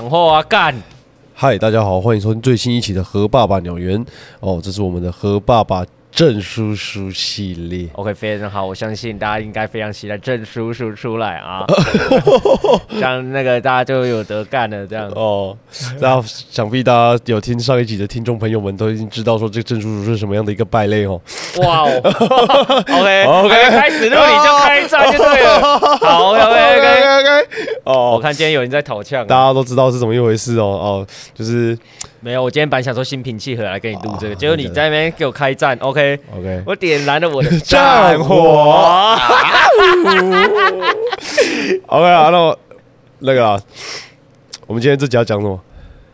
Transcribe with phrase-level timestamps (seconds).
[0.00, 0.74] 讲话啊，干！
[1.34, 4.02] 嗨，大家好，欢迎收听最新一期的何爸爸鸟园
[4.40, 7.88] 哦，这是我们的何爸爸郑叔叔系列。
[7.92, 11.64] OK，非常好，我相信大家应该非常期待郑叔叔出来啊，
[12.90, 15.08] 这样那个大家就有得干了，这样。
[15.14, 15.56] 哦，
[16.00, 21.20] 那想必大家有听上一集的听众朋友们都已经知道说这个郑叔叔是什么样的一个败类哦。
[21.58, 22.00] 哇哦，
[22.88, 25.78] OK OK 开始录你就开战就对了。
[25.98, 27.20] 好，OK OK OK。
[27.20, 27.48] OK，
[27.84, 30.64] 我哦，看今天有人在讨呛大，家都知道是怎么一回事哦。
[30.64, 31.78] 哦，就是
[32.20, 38.36] 没有，我今天本来想说心平气和来跟你录这个，哦结果你在那边给我开战，OK，OK，我点燃了我的战战火。
[38.36, 39.18] 火。
[41.86, 42.58] OK 啊，那我
[43.20, 43.60] 那个啊，
[44.66, 45.60] 我们今天这集要讲什么？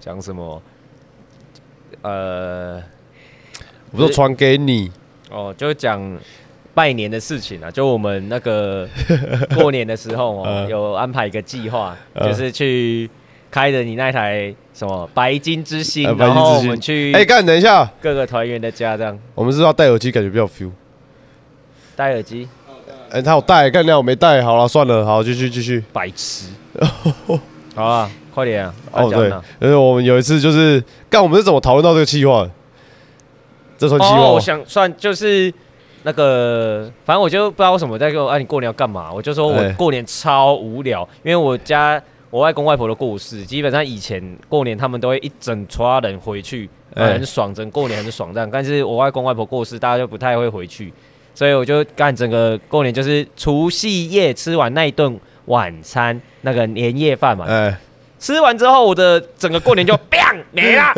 [0.00, 0.62] 讲什么？
[2.02, 2.80] 呃，
[3.90, 4.92] 我说传给你，
[5.28, 6.16] 哦，就讲
[6.72, 8.88] 拜年的事情啊，就我们那个
[9.56, 13.10] 过年的时候哦，嗯 有安排一个计划，嗯就是去
[13.56, 20.70] 开着你那台什么白金之星，呃白金之然后我星们去哎，干，等一下，各个团员的家，这样我们是要戴耳机，感觉比较 feel。
[21.96, 22.46] 戴耳机，
[23.10, 25.82] 哎、他有戴，干掉我没戴，好了，算了，好，继续继续。
[25.90, 26.48] 白痴。
[27.74, 28.74] 好啊，快点啊！
[28.90, 29.28] 快哦，对
[29.66, 32.50] 因为我们有一次就是，干，我们是怎么讨论到这个计划的？
[33.78, 34.18] 这算计划？
[34.18, 35.50] 哦，我想算就是
[36.02, 39.10] 那个，反正我就不知道为什么在跟我，啊，你过年要干嘛？
[39.10, 41.98] 我就说我哎过年超无聊，因为我家
[42.36, 48.46] 我外公外婆的故事，基本上以前过年他们都会一整撮人回去，哎很爽，整过年很爽这样。
[48.52, 50.92] 但是我外公外婆过世，大家就不太会回去，
[51.34, 57.74] 所以我就干整个过年就是除夕夜吃完那一顿晚餐，那个年夜饭嘛，哎、
[58.18, 60.92] 吃完之后，我的整个过年就 bang 没了。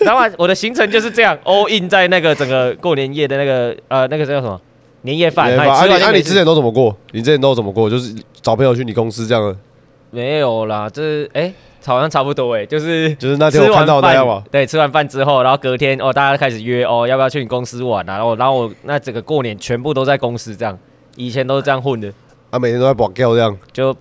[0.00, 4.60] 然后我的行程就是这样，all in 在那个整个过年夜的那个呃那个叫什么
[5.02, 5.56] 年夜饭。
[5.56, 6.96] 哎哎啊你之前都怎么过？
[7.12, 7.88] 你之前都怎么过？
[7.88, 8.12] 就是
[8.42, 9.56] 找朋友去你公司这样的，
[10.10, 11.52] 没有啦，这哎
[11.84, 14.42] 好像差不多哎，就是就是那天我看到的那样嘛。
[14.50, 18.16] 对，吃完饭之后，然后隔天哦，大家开始约哦，要不要去你公司玩啊？
[18.16, 20.78] 然后然后我那整个过年全部都在公司这样，
[21.16, 22.12] 以前都是这样混的，
[22.50, 23.56] 啊，每天都在保掉这样。
[23.72, 23.96] 就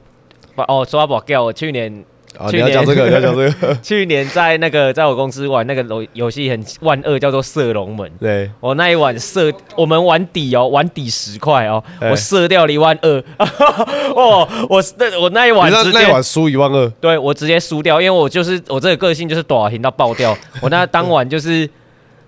[0.56, 2.04] 哦说到保掉，我去年
[2.38, 3.76] 啊，去你要讲这个，要讲这个。
[3.82, 8.10] 去年在那个在我公司玩那个游游戏很万恶，叫做射龙门。
[8.20, 13.24] 对，我那一晚射，我们玩底哦，玩底十块哦，哎我射掉了一万二，
[14.16, 21.70] 哦，我那我那一晚那直接，那一晚输一万二，对我直接输掉，因为我就是我这个个性就是短赢到爆掉，我那当晚就是，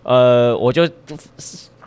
[0.04, 0.88] 呃，我就。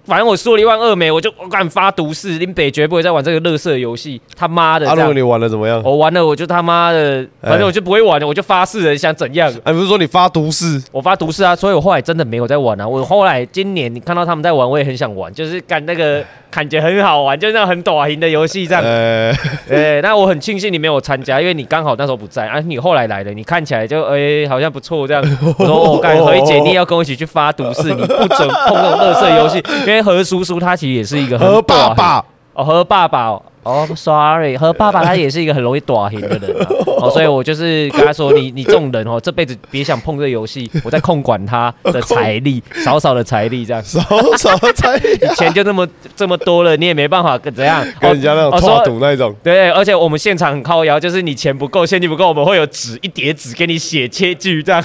[0.06, 5.08] 反正我输了一万二没，我就我敢发毒誓，林北绝不会再玩这个乐色游戏，他妈的啊，这样！
[5.08, 5.80] 如果你玩的怎么样？
[5.84, 9.52] 我玩了，我就他妈的，反正我就不会玩了，我就发誓了，想怎样？
[9.64, 10.82] 哎，不是说你发毒誓？
[10.92, 12.86] 我发毒誓啊，所以我后来真的没有在玩啊。
[12.86, 18.82] 我后来今年你看到他们在玩，我也很想玩，就是干那个感觉很好玩，就是那种很短型的游戏这样。
[18.84, 19.32] 呃，
[19.68, 22.60] 对，那我很庆幸你没有参加，因为你刚好那时候不在啊。
[22.60, 25.22] 你后来来了，你看起来就哎、好像不错这样。
[25.58, 29.62] 我说我干 何一姐，你也要跟我一起去发毒誓，你不准碰那种乐色游戏，
[29.94, 32.24] 因为何叔叔他其实也是一个很何爸爸，
[32.54, 33.28] 哦，何爸爸。
[33.28, 33.42] 哦。
[33.62, 36.68] 哦，sorry，何爸爸他也是一个很容易短行的人、啊、
[37.00, 44.02] 哦，所以我就是跟他说，你你这种人哦，这辈子别想碰这个游戏，我在控管他的财力， 少少的财力这样，少
[44.36, 44.98] 少才
[45.34, 49.34] 钱 就那么这么多了，你也没办法跟怎样，跟人家那种哦说拓赌那一种。
[49.42, 54.84] 对，而且我们现场很靠摇，就是你钱不够，现金不够，我们会有纸一叠纸给你写切据这样。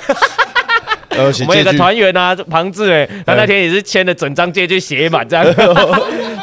[1.10, 5.46] 呃，我们有个团员啊，庞志哎，他那天也是签了整张借据写满这样，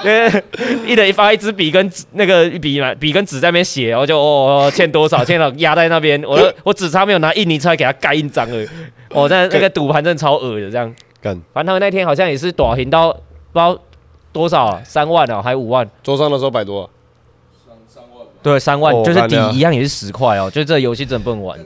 [0.87, 8.69] 一人发一支笔跟纸那个笔嘛，笔跟纸在那边写，然后就哦哦欠多少欠了压在那边，我 我只差没有拿印泥出来给他盖印章而已。
[9.11, 10.93] 哦，那那个赌盘真的超恶的这样。
[11.23, 13.79] 干，反正他们那天好像也是短行到不知道
[14.33, 15.89] 多少啊，三万啊，还五万。
[16.03, 16.91] 桌上的时候百多啊，
[18.43, 21.59] 对，三万、就是底一样也是十块哦，就这个游戏真的不能玩。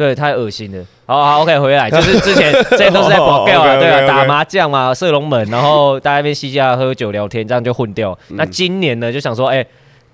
[0.00, 0.82] 对，太恶心了。
[1.04, 8.18] 好好，OK，回来，就是之前 这些都是在保钓啊，OK，OK，OK 对啊，打麻将嘛，射龙门，然后大家那边嘻嘻喝酒聊天，这样就混掉。
[8.28, 9.62] 那今年呢，就想说，哎、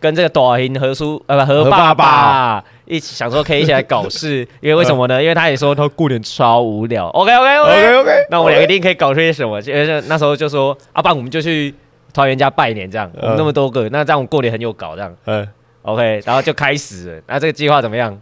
[0.00, 5.22] 跟这个短 hình 何叔呃不何何爸爸爸一起想说可以一起来搞事， 因为为什么呢？
[5.22, 7.06] 因为他也说他过年超无聊。
[7.10, 9.62] OK OK OK，, OK OK，那我们两个一定可以搞出些什么？
[9.62, 11.72] 就是那时候就说，阿、啊、爸，我们就去
[12.12, 15.14] 团圆家拜年，这样，我们那么多个，那这样我们过年很有搞，这样。
[15.26, 15.46] 嗯
[15.82, 17.22] ，OK，然后就开始了。
[17.28, 18.18] 那这个计划怎么样？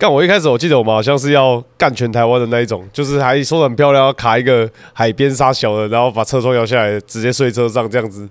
[0.00, 0.10] 干！
[0.10, 8.26] 我一开始我记得我们好像是要干全台湾的那一种，就是还说很漂亮，要卡一个海边沙小的，然后把车窗摇下来，直接睡车上这样子。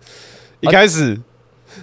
[0.62, 1.16] 一开始，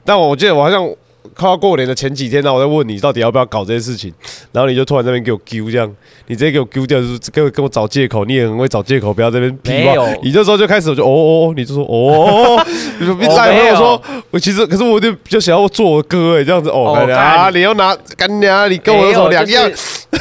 [0.04, 0.84] 但我记得我好像
[1.34, 4.12] 快要过年的前几天，然后我在问你到底要不要搞这些事情，
[4.52, 5.90] 然后你就突然在那边给我丢这样，
[6.26, 10.12] 你直接给我丢掉，就是跟跟我找借口，你也很会找借口，不要在那边屁没有话。
[10.22, 12.66] 你这时候就开始我就哦哦，哦你就说哦
[12.98, 19.70] 你就赖我说，我其实可是我就比较想要做我歌哎，这样子哦，哦干啊，你要拿干娘，你跟我有什么两样？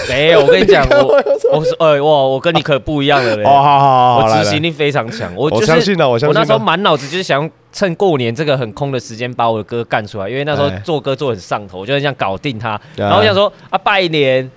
[0.09, 1.15] 没有，我跟你讲，我
[1.53, 3.43] 我是哎哇，我跟你可不一样的嘞。
[3.43, 12.79] 哦，好好好，我执行力非常强，我相信啊我相信我那时候满脑子就是想趁过年这个很空的时间把我的歌干出来，因为那时候哎做歌做得很上头，我就很想搞定它。
[12.95, 14.49] 对啊然后我想说啊，拜年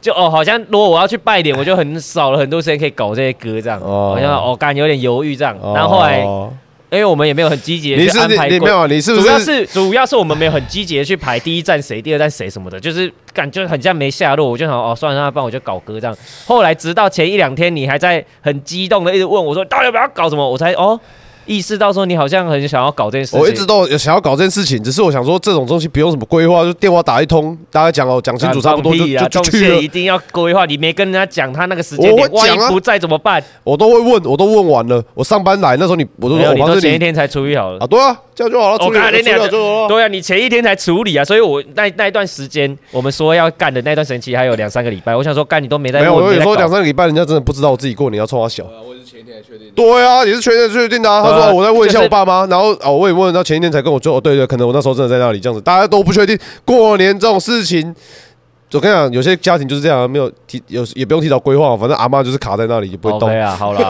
[0.00, 3.78] 就哦，好像如果我要去拜年，我就很少了很多时间可以搞这些歌这样。
[3.80, 5.54] 哦好像哦，干有点犹豫这样。
[5.74, 6.50] 然后后来，哦
[6.90, 9.44] 因为我们也没有很积极的去安排规你你没有啊，你是不主要是？
[9.44, 14.50] 是主要是我们没有很积极的去排第一站谁、第二站谁什么的，就是感觉很像没下落。
[14.50, 16.14] 我就想哦，算了，那不然我就搞歌这样。
[16.46, 21.00] 后来直到前一两天，你还在很激动的一直问我说，到底要不要搞什么，我才哦
[21.46, 23.40] 意识到说你好像很想要搞这件事情。
[23.40, 29.92] 我一直都有想要搞这件事情，只是我想说这种东西不用什么规划，就电话打一通，大家讲哦，讲清楚差不多就就啊，就去了一。
[29.92, 33.44] 定要规划，你没跟人家讲他那个时间点，我讲啊万一不在怎么办？
[33.62, 35.04] 我都会问，我都问完了。
[35.12, 37.86] 我上班来那时候你，我都，说你我都前一天才处理好了啊，。
[37.86, 39.88] 对啊，这样就好了，我刚才你俩好了。
[39.88, 45.14] 对啊，你前一天才处理啊，所以我那那一段时间，我们说要干的那段时间，其实还有两三个礼拜。
[45.14, 48.64] 我想说，干你都没在没有，我有时候没在搞两三个礼拜，人家真的不知道我自己过年要冲他小。
[48.64, 49.70] 我也是前一天才确定。
[49.74, 51.31] 对啊，也是前一天确定的啊。
[51.32, 57.94] 他对啊说哦我再问一下我爸妈，然后哦我也问，到前一天才跟我说哦，对对，可能我那时候真的在那里这样子，大家都不确定过年这种事情。
[58.74, 63.80] 我跟你讲，有些家庭就是这样，没有提有也不用提早规划，反正阿妈就是卡在那里就不会动 OK，啊， 好了，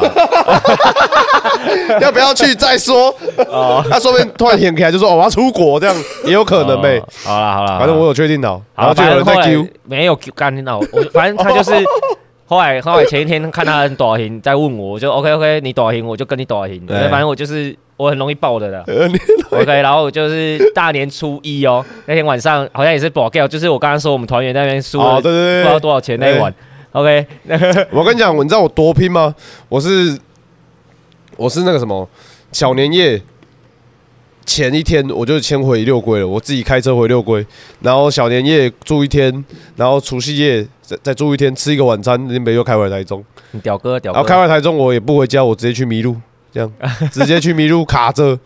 [2.00, 3.14] 要不要去再说。
[3.48, 5.94] 哦，他 说不定突然点起来就说哦我要出国，这样
[6.24, 6.98] 也有可能呗。
[6.98, 11.70] 哦好了好了，反正我有确定好，然好，后就有人在 Q，没有 Q 干到我，反正他就是
[12.52, 18.84] 后来后来前一天看他很短型，在问我，我就 OK OK，你短型我就跟你短型，对反正我就是我很容易爆的啦。
[18.86, 19.18] 呃 你
[19.50, 26.52] OK，然后我就是大年初一哦，那天晚上好像也是保 g 就是我刚刚说我们团员那边输了不知道多少钱那一晚。
[26.92, 27.26] OK，
[27.90, 29.34] 我跟你讲，你知道我多拼吗？
[29.70, 30.18] 我是
[31.38, 32.06] 我是那个什么
[32.52, 33.18] 小年夜
[34.44, 37.44] 前一天我就先回六龟了，我自己开车回六龟，
[37.80, 39.44] 然后小年夜住一天，
[39.76, 46.16] 然后除夕夜再再住一天，吃一个晚餐，那边又开回来台中，你屌哥屌然后哥，开回台中我也不回家，我直接去迷路。
[46.54, 46.70] 这样
[47.10, 48.38] 直接去迷路卡着，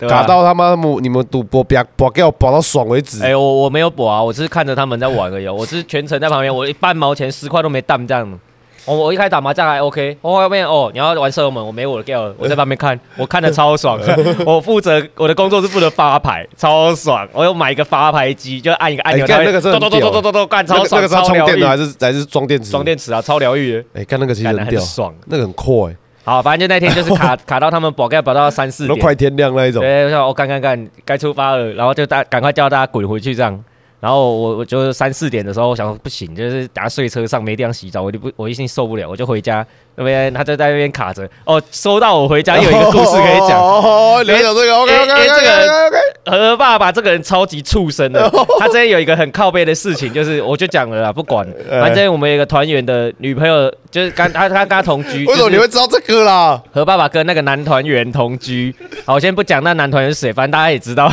[0.00, 3.22] 卡到他妈你你们赌博把把给我保到爽为止。
[3.22, 8.40] 哎、我我没有博啊，我只是看着他们在玩而已哦，我是全程在旁边，我一半毛钱十块都没淡这样。
[8.86, 14.16] 我我一开始打麻将还 OK，我后面哦你要玩射龙门，我没我的 g a 我在旁边看， 我看的超爽的。
[14.44, 17.26] 我负责我的工作是负责发牌，超爽。
[17.32, 22.70] 我又买一个发牌机，就按一个按钮，哎干它会那个真的很咚咚咚咚咚咚干超爽，那个是充电的还是还是装电池？
[22.70, 25.14] 装电池啊，超疗愈的，哎，看那个其实很，爽。
[25.26, 29.80] 那个很酷哎，好，反正就那天就是卡 卡到他们保盖保到三四点，都快天亮那一种。
[29.82, 33.64] 对，我想我干干干，该出发了，然后就大赶快叫大家滚回去这样。
[34.00, 41.26] 然后我我就三四点的时候，我想说不行，就是等下睡车上没地方洗澡，我就不我一定受不了，我就回家那边，他就在那边卡着。
[41.44, 43.58] 哦，收到我回家有一个故事可以讲。
[43.58, 45.98] 哦，聊聊这个，OK OK OK 这 OK OK。
[46.26, 56.60] 何爸爸这个人超级畜生的，他之前有一个很靠背的事情，就是我就讲了啦，不管，反正我们有一个团员的女朋友，就是跟他他跟他同居，为什么你会知道这个啦？
[56.72, 58.74] 何爸爸跟那个男团员同居，
[59.04, 61.12] 好，我先不讲那男团员是谁，反正大家也知道，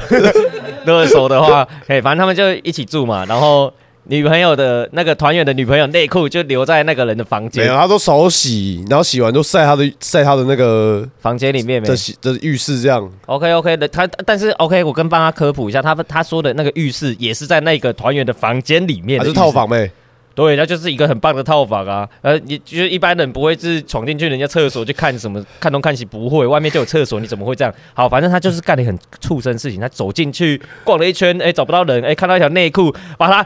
[0.86, 3.72] 如果熟的话， 哎，反正他们就一起住嘛，然后
[4.06, 13.08] 女朋友的那个团员的女朋友内裤就留在那个人的房间没有，他都手洗，然后洗完就晒他的晒他的那个房间里面没这洗的浴室这样。
[13.28, 19.92] OK OK 的，他但是 OK，我跟帮他科普一下，他他说的那个浴室也是在那个团员的房间里面还是套房呗？
[20.34, 22.08] 对，那就是一个很棒的套房啊。
[22.22, 27.74] 呃，你就是一般人不会是闯进去人家厕所去看什么看东看西，不会，外面就有厕所，你怎么会这样？
[27.94, 33.46] 好，反正他就是干的很畜生事情，他走进去逛了一圈，哎，找不到人，哎，看到一条内裤，把他。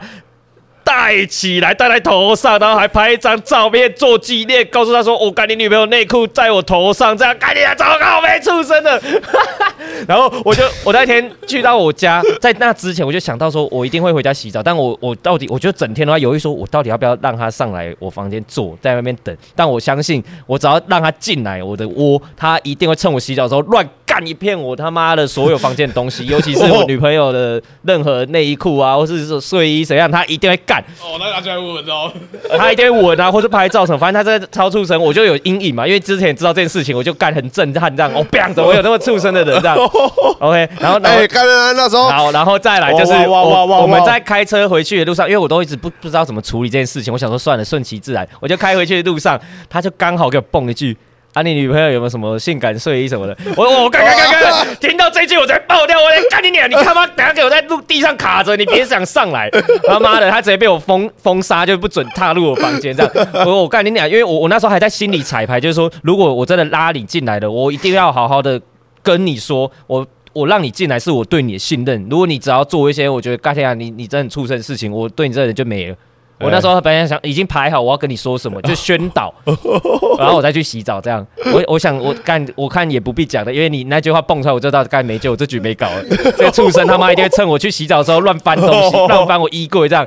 [0.86, 9.02] 戴起来，戴在头上，然后还拍一张照片做纪念，告诉他说：“我、干你女朋友内裤在我头上，这样干你啊，糟糕，没出生的。
[10.06, 19.36] ”然后我就我那天去到我家，在那之前我就想到说，我一定会回家洗澡，但我我到底我就整天的话犹豫，说我到底要不要让他上来我房间坐，在外面等。
[19.56, 23.84] 但我相信，我只要让他进来我的窝，他一定会趁我洗澡的时候乱
[24.16, 30.82] 干一片我他妈的所有房间的东西，尤其是我女朋友的任何内衣裤啊，或是说睡衣怎样，他一定会干。
[31.02, 32.10] 哦，那拿出来闻哦。
[32.56, 39.76] 他一定会吻啊，或是拍照什么，反正他在超畜生，我就有阴影嘛，因为之前知道这件事情，我就干很震撼这样，哦，砰，怎么有那么畜生的人这样？
[40.40, 50.96] OK，然后哎，刚刚那时候好，然后再来就是哇哇哇哇我我们在开车回去的路上，因为我都一直不不知道怎么处理这件事情，我想说算了，顺其自然，我就开回去的路上，他就刚好给我蹦一句。
[51.36, 53.36] 啊，你女朋友有没有什么性感睡衣什么的？
[53.58, 56.66] 我我刚刚刚刚，听到这句我才爆掉，我来干你娘！
[56.66, 59.50] 你他妈等下给我在陆地上卡着，你别想上来！
[59.86, 63.28] 他妈的，他直接被我封封杀，就不准踏入我房间这样。
[63.44, 64.08] 我我干你娘！
[64.08, 68.58] 因为我我那时候还在心里彩排，就是说，如果我真的拉你进来的，我一定要好好的
[69.02, 72.06] 跟你说，我我让你进来是我对你的信任。
[72.08, 75.96] 如果你只要做一些我觉得干天啊，你你真的很畜生的事情，我对你这个人就没了。
[76.38, 79.32] 我那时候本来想已经排好我要跟你说什么，就宣导，
[80.18, 81.26] 然后我再去洗澡这样。
[81.52, 86.04] 我我想我干我看也不必讲的，因为你那句话蹦出来，我就知道干没救，这局没搞了。
[86.36, 90.06] 这个畜生他妈一定会趁我去洗澡的时候乱翻东西，乱翻我衣柜这样。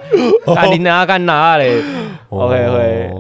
[0.55, 1.81] 干你拿干拿嘞
[2.29, 3.11] ？OK 会。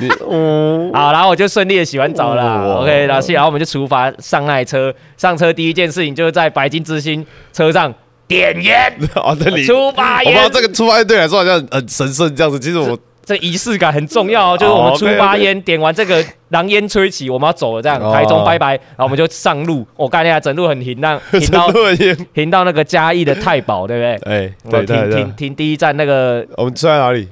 [0.00, 2.80] 你哦， 好，然后我就顺利的洗完澡了。
[2.80, 7.94] OK，然后然后我们就出发上那台车，上车第一件事情就是在白金之星车上。
[8.30, 12.60] 点烟 哦，那里出发烟，这个出发烟对你来说好像很神圣这样子。
[12.60, 19.84] 其实我这仪式感很重要哦，就是我们出发烟点完这个狼烟吹起，我们要走了，这样哦台中拜拜，然后我们就上路。
[19.96, 21.68] 我刚才整路很停，让停 到，
[22.32, 24.32] 停到那个嘉义的太保，对不对？
[24.32, 27.28] 哎，我对对对停停，停第一站那个我们住在哪里？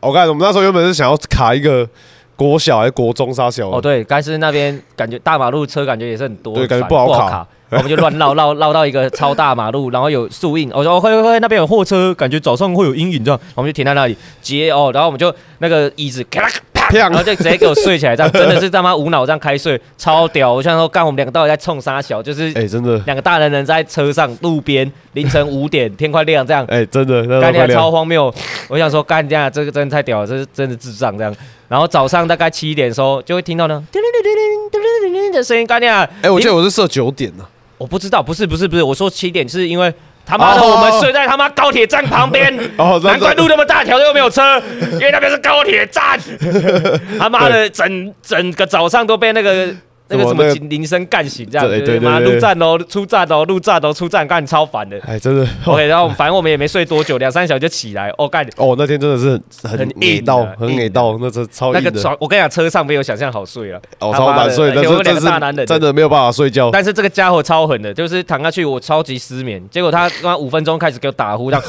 [0.00, 1.88] 我看我们那时候原本是想要卡一个
[2.34, 7.48] 国小还是国中杀小哦，对，该是那边感觉大马路车感觉也是很多，对感觉不好卡不卡。
[7.70, 20.52] 我们就乱绕绕绕到一个超大马路，然后有树荫，我说哦会会会，那边有货车，感觉早上会有阴影这样，我们就停在那里接哦，然后我们就那个椅子咔啦啪，啪然后就直接给我睡起来，这样真的是他妈无脑这样开睡，超屌！
[20.52, 28.32] 我想说干我们两个到底在冲啥小，就是哎，真的，两个大男人在车上路边凌晨五点天快亮这样，哎，真的，那干掉快亮超荒谬！
[28.68, 31.34] 我想说干这样这个真的太屌了，这是真的智障这样。
[31.68, 35.94] 然后早上大概七点的时候就会听到呢叮铃铃铃铃叮铃铃铃的声音，干掉。
[36.22, 37.44] 哎，我记得我是设九点呢。
[37.80, 39.92] 我不知道，不是不是不是，我说七点是因为
[40.26, 42.54] 他妈的哦我们睡在他妈高铁站旁边，
[43.02, 46.20] 难怪路那么大条又没有车，因为那边是高铁站。
[47.18, 49.74] 他妈的整整个早上都被那个。
[50.10, 54.98] 那个什么铃声干醒，这样对就是妈对对对入站哦，出站哦，入站哦，出站干超烦的。
[55.06, 58.12] 哎，真的，OK，然后反正我们也没睡多久，两三小时就起来。
[58.18, 61.80] 哦干，哦，那天真的是很很给到，很硬到，那真超硬的。
[61.80, 63.80] 那个床，我跟你讲，车上没有想象好睡了。
[64.00, 66.70] 哦，超难睡，但而且我们是真两个大男人是真的没有办法睡觉。
[66.72, 71.64] 但是这个家伙超狠的，就是躺下去我超级失眠，结果他刚五分钟开始给我打呼，这样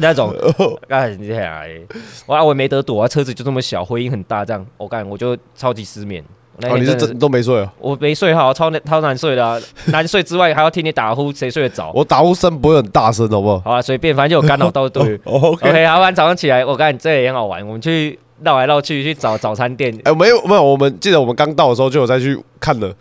[0.00, 0.34] 那种，
[0.88, 1.80] 干这样哎，
[2.26, 6.24] 我我也没得躲啊，车子就这么小，回音很大，这样我干我就超级失眠。
[6.58, 7.72] 那哦，你是真都没睡啊？
[7.78, 11.92] 我没睡好，超难超难睡的、啊，难睡之外还要听你打呼，谁睡得着？
[11.94, 15.14] 我打呼声不会很大声，好不好好啊，随便，反正就有干扰到对。
[15.24, 15.68] 哦？OK。
[15.68, 19.96] OK，好，完早上起来，我看这也很好玩，我们去绕来绕去去找早餐店。
[20.04, 22.92] 哎，没有没有，我们记得我们刚到的时候就有再去看了。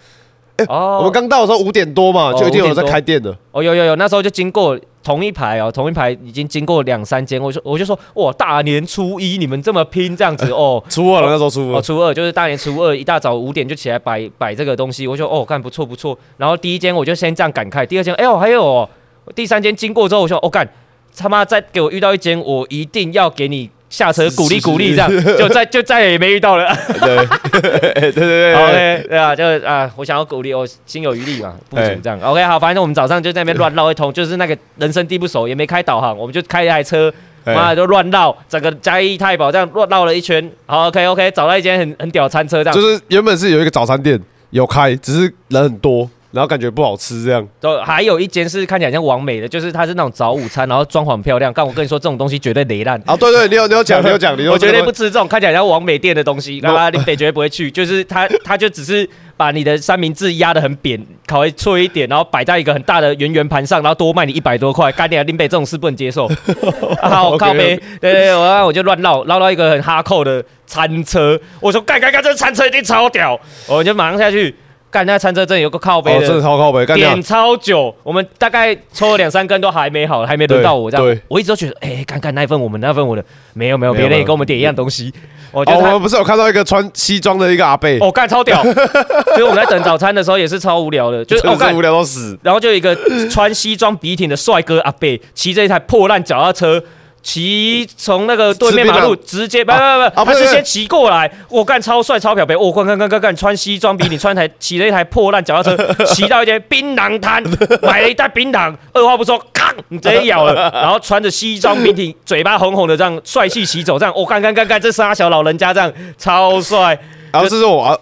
[0.67, 3.37] 哦，我们刚到的时候五点多嘛，哦就一定有人在5点多开店的。
[3.51, 10.83] 哦，有有有，那时候就经过同一排哦，同一排已经经过两三间，我就我就说，哇，大年初一你们这么拼这样子 哦。
[10.89, 11.81] 初二了，那时候初哦，二。
[11.81, 16.17] 初二就是大年初二，一大早五点就起来摆摆这个东西，我就哦，看不错不错。
[16.37, 18.89] 然后第一间我就先这样感慨，第二间哎呦还有、哦，
[19.35, 20.67] 第三间经过之后，我说哦干，
[21.15, 26.75] 他妈再给我遇到一间，我一定要给你下车鼓励鼓励，这样就再就再也没遇到了。
[26.99, 27.17] 对
[27.51, 28.53] 对对对对。
[28.55, 32.19] OK，对啊，就是啊，我想要鼓励，我心有余力嘛，部署哎这样。
[32.21, 37.13] OK，好，反正我们早上就在那边乱绕一通，就是那个人生地不熟，也没开导航，我们就开一台车，
[37.43, 40.51] 哎妈的就乱绕，整个嘉义太保这样乱绕了一圈。
[40.65, 47.47] 好，OK OK，找到一间很很屌餐车这样，就是原本是有一个早餐店有开，只是人很多，然后感觉不好吃这样。
[47.61, 51.51] 都还有一间是看起来像完美的，就是它是那种早午餐，然后装潢很漂亮。
[51.55, 53.01] 但我跟你说，这种东西绝对雷烂。
[53.05, 57.71] 啊，对对，你有你有讲，你有讲，你有 我绝对不吃这种看起来像完美店的东西， 啊，林北绝对不会去。
[57.71, 64.91] 就是它，它就只是把你的三明治压得很扁，烤会脆一点，然后摆在一个很大的圆圆盘上，然后多卖你一百多块。
[64.91, 66.25] 干你啊，林北这种事不能接受。
[67.01, 74.53] 啊，我 OK，靠呗，对对对，我我就乱绕绕到一个很哈扣的餐车，我说干干干，这餐车一定超屌，我就马上下去。
[74.95, 77.21] 干那餐车真的有个靠背哦，的，真的超靠北，干掉点。
[77.21, 81.19] 超久，我们大概抽了两三根都还没好，还没轮到我这样。
[81.27, 83.21] 我一直都觉得，哎、干干那一份我们那份我的，
[83.51, 85.13] 没有没有，别人也跟我们点一样东西。
[85.51, 92.39] 我觉哦，得他我们不是有看到一个穿西装的一个阿贝，哦干超屌，所以我们在等早餐的时候也是超无聊的，就是哦干无，聊到死。
[92.41, 92.95] 然后就有一个
[93.29, 96.81] 穿西装笔挺的帅哥阿贝骑着一台破烂脚踏车。
[97.25, 107.43] 骑从那个对面马路直接不不不，啊不是先骑过来，我干超帅超漂白，我干干干干干穿西装比你，穿台骑了一台破烂脚踏车，骑到一间槟榔摊，
[107.81, 116.95] 买了一袋槟榔，二话不说，咔，你直接咬了， 然后穿着西装笔挺，嘴巴红红的这样帅气骑走，这样我干干干干，这仨小老人家这样超帅，
[117.31, 117.99] 然后这是我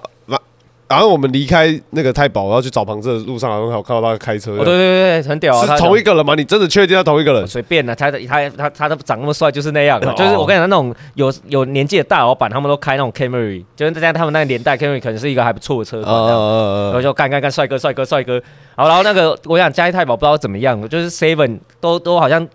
[0.93, 4.53] 啊，啊好像我们离开那个太保，然后去找庞志的路上，好像有看到他开车。
[4.53, 6.35] 哦，对对对对，很屌啊，是同一个人吗？
[6.35, 7.47] 你真的确定他同一个人？
[7.47, 16.13] 随便的，他的他他他都长那么帅，就是那样就是我跟你讲，那种有有年纪的大老板，他们都开那种 Camry，就是在他们那个年代，Camry 可能是一个还不错的车款。
[16.13, 18.41] 然后呃，就干干干，帅哥帅哥帅哥。
[18.75, 22.47] 好，然后那个我想嘉义太保不知道怎么样，就是 Seven 都都好像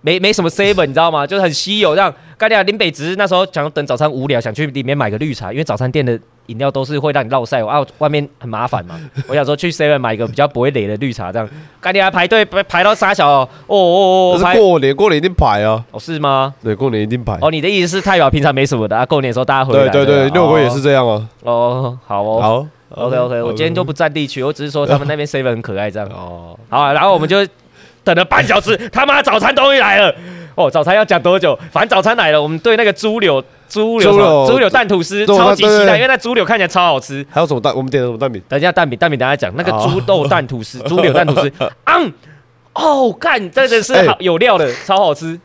[0.00, 1.26] 没没什么 Seven，你知道吗？
[1.26, 2.12] 就是很稀有这样。
[2.36, 8.98] 干掉林北只是那时候想等早餐无聊，想去里面买个绿茶，因为早餐店的饮料都是会让你落晒，啊，外面很麻烦嘛。
[9.28, 11.48] 我想说去 Seven 买一个比较不会累的绿茶，这样
[11.80, 16.54] 干掉排队排排到沙小哦哦哦哦是过年，过年一定排啊，哦是吗？
[16.62, 17.38] 对，过年一定排。
[17.40, 21.28] 哦，你的意思是太保平常没什么的啊，过年的时候大家回来对对对，了六哥也是这样啊。
[21.42, 22.40] 哦，好哦。
[22.40, 26.06] 好 OK OK，我今天就不占地区，我只是说他们那边 seven 很可爱这样。
[26.10, 27.38] 哦，好啊，然后我们就
[28.04, 30.14] 等了半小时，他妈早餐终于来了。
[30.54, 31.58] 哦，早餐要讲多久？
[31.70, 37.24] 反正早餐来了，我们对那个猪柳猪柳猪柳猪柳蛋吐司超级期待，因为那猪柳看起来超好吃。
[37.30, 37.74] 还有什么蛋？
[37.74, 38.42] 我们点了什么蛋饼？
[38.48, 39.52] 等一下蛋饼，蛋饼等下讲。
[39.56, 41.52] 那个哦猪豆蛋吐司， 猪柳蛋吐司，
[41.84, 42.12] 嗯，
[42.74, 45.38] 哦，干，真的是哎好有料的，超好吃。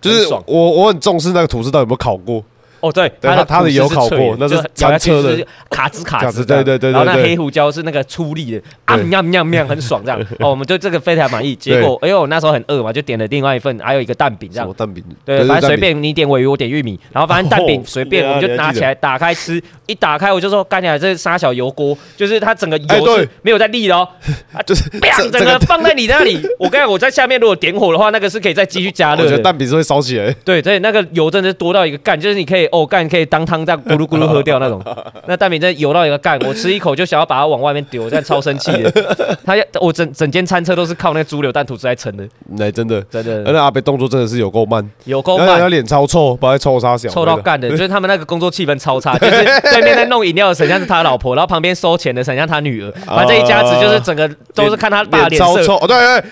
[0.00, 2.42] 就是爽我我很重视那个吐司到底有没有烤过。
[2.80, 10.18] 哦，对，对它它的吐司有烤脆过那是就咬下去餐车的是卡兹卡卡兹对对对对然后那黑胡椒是那个粗粒的，啊对喵喵喵，很爽这样。
[10.40, 11.54] 哦，我们对这个非常满意。
[11.56, 14.72] 结果，因为我那时候很饿嘛，就点了另外一份，还有一个蛋饼这样。
[14.74, 15.04] 蛋饼？
[15.24, 15.76] 对，反正随。
[15.76, 19.60] 便你点尾鱼，我点玉米，然后反正蛋饼哦随便，我们就拿起来打开吃。
[19.86, 24.06] 一打开我就说，干起来这是沙小油锅，就是它整个油是没有在沥的哦，
[24.66, 24.84] 就是
[25.30, 26.38] 整个放在你那里。
[26.60, 29.42] 我跟你讲，我在下面如果点火的话，那个是可以再继续加我觉得热的。
[29.42, 30.30] 蛋饼是会烧起来。
[30.44, 34.82] 对对，那个油真的是多到一个干，就是你可以哦干，可以当汤这样咕噜咕噜喝掉那种。
[35.26, 38.90] 那蛋饼真的油到一个干，我吃一口就想要把它往外面丢，这样超生气的。
[39.44, 42.24] 他要我整整间餐车都是靠那个猪柳蛋吐司来撑的，
[42.58, 43.42] 来，真的，真的。
[43.50, 45.46] 那阿北动作真的是有够慢，有够慢。
[45.46, 45.70] 他慢。
[45.70, 55.76] 脸超臭，不知道在臭啥小，臭到干的，就是他们那个工作气氛超差， 就是对面在弄饮料的很像是他老婆，然后旁边收钱的很像他女儿，反正一家子就是整个都是看他爸脸色，超臭。
[55.76, 56.24] 哦，对对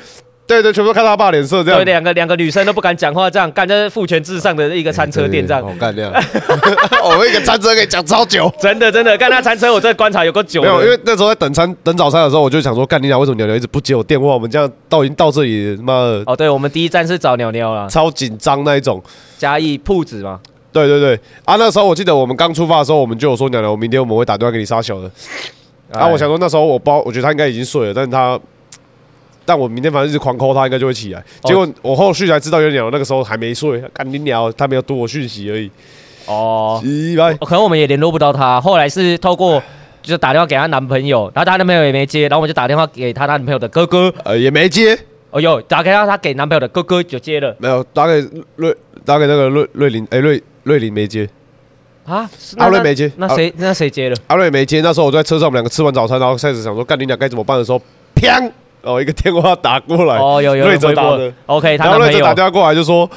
[0.48, 1.84] 对对，全部都看他爸脸色这对，样。
[1.84, 5.62] 两个两个女生都不敢讲话，这样干，这是父权至上的一个餐车店这样。
[5.62, 6.10] 好干这样。
[7.04, 8.50] 我一个餐车可以讲超久。
[8.58, 14.28] 真的真的，干那餐车我真的观察有个久没有，因为那时候在等餐等早餐的时候，我就想说，干你俩为什么鸟鸟一直不接我电话？
[14.28, 19.02] 我们这样到已经到这里，他妈的哦，对，我们第一站是找鸟鸟啦，超紧张那一种。
[19.36, 20.40] 嘉义铺子嘛。
[20.72, 25.10] 对对对，啊，那时候我记得我们刚出发的时候，我们就有说鸟鸟，明天我们会打电话给你杀小的。
[25.92, 28.38] 啊，我想说那时候我包，我觉得他应该已经睡了，但是他，
[29.48, 31.24] 但我明天反正一直狂 call 他，应该就会起来。
[31.44, 35.70] 结果我后续才知道，有鸟那个时候还没睡，干你鸟，他没有读我讯息而已。
[36.26, 36.78] 哦，
[37.40, 39.58] 可能我们也联络不到他，后来是透过
[40.02, 44.98] 就是打电话给她男朋友，然后她男朋友也没接，然后我们就打电话给她男朋友的哥哥，呃，也没接，
[45.30, 47.56] 哦有打给她她给男朋友的哥哥就接了。
[47.58, 48.22] 没有打给
[48.56, 51.26] 瑞，打给那个瑞瑞林，哎、瑞瑞林没接，
[52.04, 53.10] 啊，阿瑞没接。
[53.16, 54.16] 那谁那谁接了？
[54.26, 54.82] 阿瑞没接。
[54.82, 57.80] 那时候我在车上，我们两个吃完早餐，然后开始想说，干你俩该怎么办的时候，
[58.14, 58.52] 砰，
[58.82, 63.08] 哦，一个电话打过来，哦有有瑞有回拨哲打的，，OK，她然后瑞泽打电话过来就说。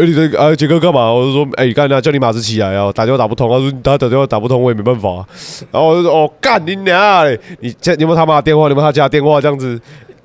[0.00, 1.12] 哎、你的啊，杰哥干嘛？
[1.12, 2.88] 我就说，哎、干啥叫你马子起来啊！
[2.92, 5.26] 打电话打不通，他说他打电话打不通，我也没办法、
[5.72, 7.36] 然后我就说，哦，干你娘嘞！
[7.58, 8.68] 你这你有没有他妈电话？
[8.68, 9.40] 你有没有他家电话？
[9.40, 9.76] 这样子，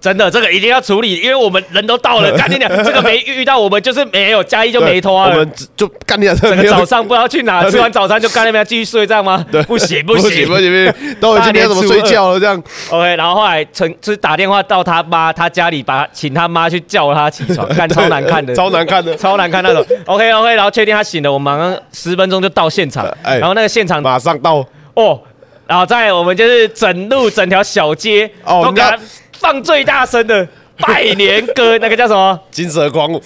[0.04, 5.52] 真的这个一定要处理，因为我们人都到了， 干你俩这个没遇到我们就是没有加一就没拖了我们。
[5.78, 6.36] 就干你娘！
[6.36, 9.46] 整个早上不知道去哪， 吃完早餐就干那边继续睡，这样吗？
[9.66, 12.62] 不行不不行行 不行不行，都已经没有怎么睡觉了，这样。
[12.90, 19.86] OK，然后后来陈是打电话到他妈他家里，把他请他妈去叫他起床，干超难看的，超难看的，超难看那种。
[20.06, 24.66] OK OK，然后确定他醒了，我们马上十分钟就到现场，哎然后那个现场马上到。
[24.96, 25.18] 哦，
[25.66, 28.72] 然后在我们就是整路整条小街哦
[29.44, 32.40] 放最大声的拜年歌，那个叫什么？
[32.50, 33.22] 金蛇狂舞，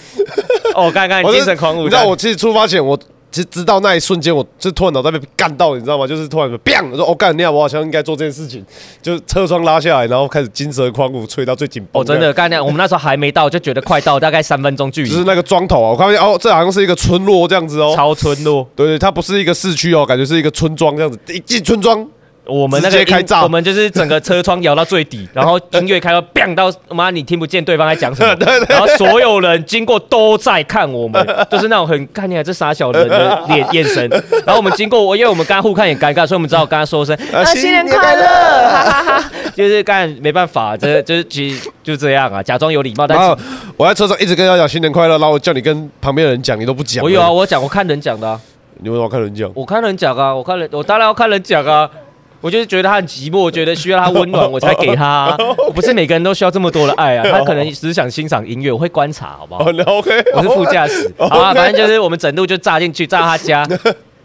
[0.74, 2.98] 哦，刚刚我是精神狂舞，你知道我其实出发前，我
[3.30, 6.04] 其实知道那一瞬间，我就突然脑袋被干到，你知道吗？
[6.04, 8.64] 就是突然砰，我说哦干，那样我好像应该做这件事情，
[9.00, 12.02] 就是车窗拉下来，然后开始金蛇狂舞，吹到最紧绷。
[12.02, 17.92] 哦，真的，，刚才我们那时候还没到，就觉得快到，大概三分钟距离，就是那个庄头啊，我发现哦，这好像是一个村落这样子哦。
[17.94, 18.68] 超村落。
[18.74, 21.18] 对对，它不是一个市区哦，感觉是一个村庄这样子。
[21.28, 22.04] 一进村庄，
[22.48, 28.34] 我们那个音直接开炸我们就是整个车窗摇到最底，然后音乐开到 bang 到妈你听不见对方在讲什么，
[28.68, 34.08] 然后所有人经过都在看我们， 就是那种很看起来这傻小人的脸眼神。
[34.46, 39.30] 然后我们经过我，因为我们刚刚互看也尴尬，所以我们只好跟他说声啊新年快乐，哈哈哈。
[39.54, 43.36] 就是干没办法，这就是其实就这样啊，假装有礼貌，但是
[43.76, 47.02] 我在车上一直跟他讲新年快乐，然后我叫你跟旁边的人讲，你都不讲。
[47.04, 48.40] 我有啊，，我讲我看人讲的、啊，
[48.80, 49.50] 你为什看人讲？
[49.54, 51.90] 我看人讲啊，我看人我当然要看人讲啊。
[52.40, 55.04] 我就是觉得他很寂寞，我觉得需要他温暖，我才给他。
[55.06, 59.64] 啊、我不是每个人都需要这么多的爱啊， 他可能只是想欣赏音乐，我会观察，好不好？
[59.98, 63.66] OK，我是副驾驶， 好啊，反正就是我们整路就炸进去，炸他家，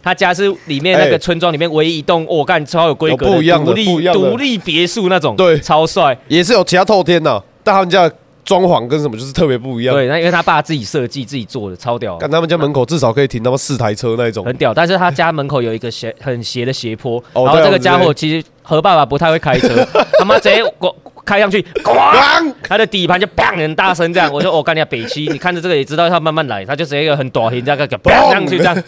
[0.02, 5.58] 他家是里面那个哎村庄里面唯一一栋，我干超有规格的独立独立别墅那种，对。
[5.58, 6.16] 超帅。
[6.28, 9.94] 也是有其他透天呐，但他们家的装潢跟什么就是特别不一样。
[9.94, 12.16] 对，那因为他爸自己设计自己做的，超屌。
[12.18, 14.54] 看他们家门口至少可以停他妈四台车那一种很。
[14.56, 19.86] 屌，但是他家门口有一个斜 很斜的斜坡，哦然后这个家伙其实何爸爸不太会开车，
[20.18, 28.74] 他妈直接我开上去，咣，他的底盘就砰很大声这样，我说我干你啊北七，你看着这个也知道他慢慢来，他就直接一个很短型这样给砰上去这样，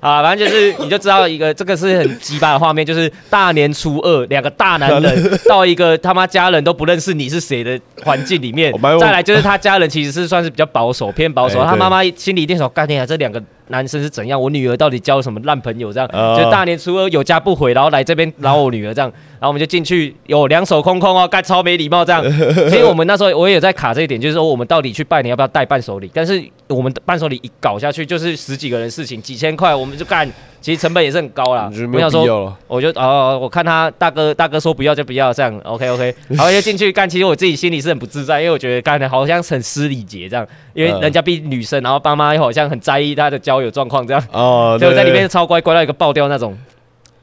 [0.00, 13.42] 啊，反正就是你就知道一个这个是很鸡巴的画面，就是大年初二两个大男人 到一个他妈家人都不认识你是谁的环境里面，再来就是他家人其实是算是比较保守偏保守，他妈妈心里一定说干天啊这两个。
[13.70, 14.40] 男生是怎样？
[14.40, 15.92] 我女儿到底交什么烂朋友？
[15.92, 22.22] 这样，哦就大年初二有家不回，然后来这边捞我女儿这样，然后我们就进去，有两手空空哦，干超没礼貌这样。
[22.70, 26.10] 所以我们那时候我也有在卡这一点，就是说我们到底去拜年要不要带伴手礼？
[26.14, 32.56] 但是我们的伴手礼一搞下去，就是十几个人事情，几千块我们就干，其实成本也是很高啦我想说。
[32.66, 37.08] 我就哦，我看他大哥大哥说不要就不要这样，OK OK， 然后就进去干。
[37.08, 44.22] 其实我自己心里是很不自在，因为我觉得干的好像很失礼节这样，因为嗯人家毕竟女生，然后爸妈又好像很在意她的交友状况这样。
[44.32, 46.56] 哦，就对在里面超乖，乖到一个爆掉那种。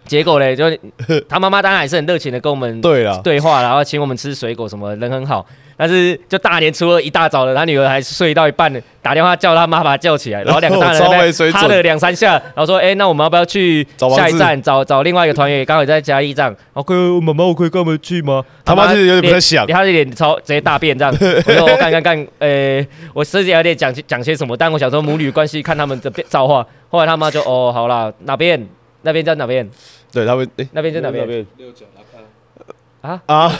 [0.07, 0.65] 结果嘞，就
[1.27, 5.45] 他妈妈当然还是很热情的跟我们对话，然后请我们吃水果什么，人很好。
[5.77, 18.41] 但是就大年初二一大早的，他女儿还睡到一半呢，打电话叫他妈把他叫起来，然后 两个大人在那超没边水准哈了两三下，然后说：“哎、那我们要不要去下一站找找另外一个团员，刚好也在嘉义站？”OK，妈妈，我可以跟我们去吗？
[18.63, 21.13] 他妈就是有点不太想他的脸超直接大变这样。
[21.45, 26.65] 我说我干干干，呃，我自己有点讲讲些什么，但我想说母女关系看他们的变造化。
[26.89, 28.65] 后来他妈就哦，好啦，哪边？
[29.05, 29.69] 那边在哪边？
[30.11, 31.25] 对他们哎那边在哪边？
[31.25, 33.51] 边六角拉开，啊？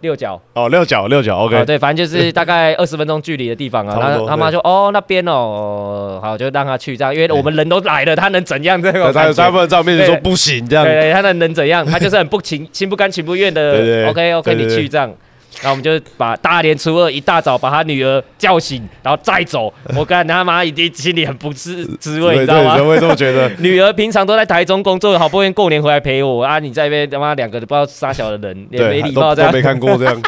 [0.00, 0.40] 六角。
[0.54, 3.98] 哦，六角六角哦，，OK，对，反正就是大概 二十分钟距离的地方啊。
[3.98, 8.80] 然后他妈说哦那边哦，好就让他去这样，因为我们人都来了，他能怎样？
[8.82, 9.42] 这个他感觉。
[9.42, 11.86] 他们在面前说不行这样对，他能能怎样？
[11.86, 13.72] 他就是很不情 心不甘情不愿的。
[13.76, 15.12] 对对 OK OK，你去这样。
[15.62, 19.72] 然后我们就把大年初二一大早把他女儿叫醒，然后再走。
[19.96, 22.86] 我干他妈已经心里很不是滋味，你知道吗对？
[22.86, 23.50] 我也这么觉得。
[23.58, 26.58] 女儿平常都在台中工作，好不容易过年回来陪我啊！
[26.58, 29.52] 你在那边他妈两个都不知道杀小的人，也没，礼貌这样。
[29.52, 30.22] 没看过这样。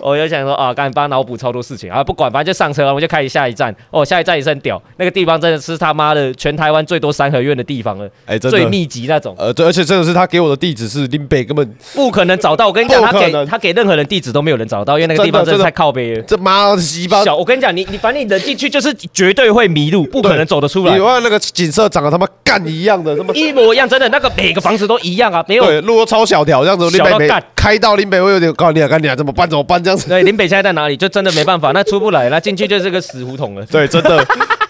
[0.00, 3.74] 我就想说啊，赶紧帮他脑补超多事情啊，不管，反正就上车了，我们就开始下一站。
[3.90, 8.58] 哦，下一站也是很屌，那个地方真的是他妈的全台湾最多三合院的地方了，哎，真的。
[8.58, 12.66] 最密集那种，呃，对，而且真的是他给我的地址是林北，根本不可能找到。
[12.66, 16.22] 我跟你讲，他给他给任何人地址都没有人找到，因为那个地方真的太靠北了。
[16.22, 29.50] 这妈的鸡巴，小，我跟你讲，你你反正你人进去就是绝对会迷路，不可能走得出来你，看那个景色长得他妈干一样的，他妈一模一样，真的那个每个房子都一样啊，没有对，路都超小条，这样子林北没小到干开到林北我有点，告诉你啊，干你啊，怎么办？
[29.50, 29.82] 怎么办？
[29.82, 30.96] 这样子，对，林北现在在哪里？
[30.96, 33.66] 就真的没办法，那出不来，那进去就是个死胡同了。
[33.66, 34.24] 对，真的，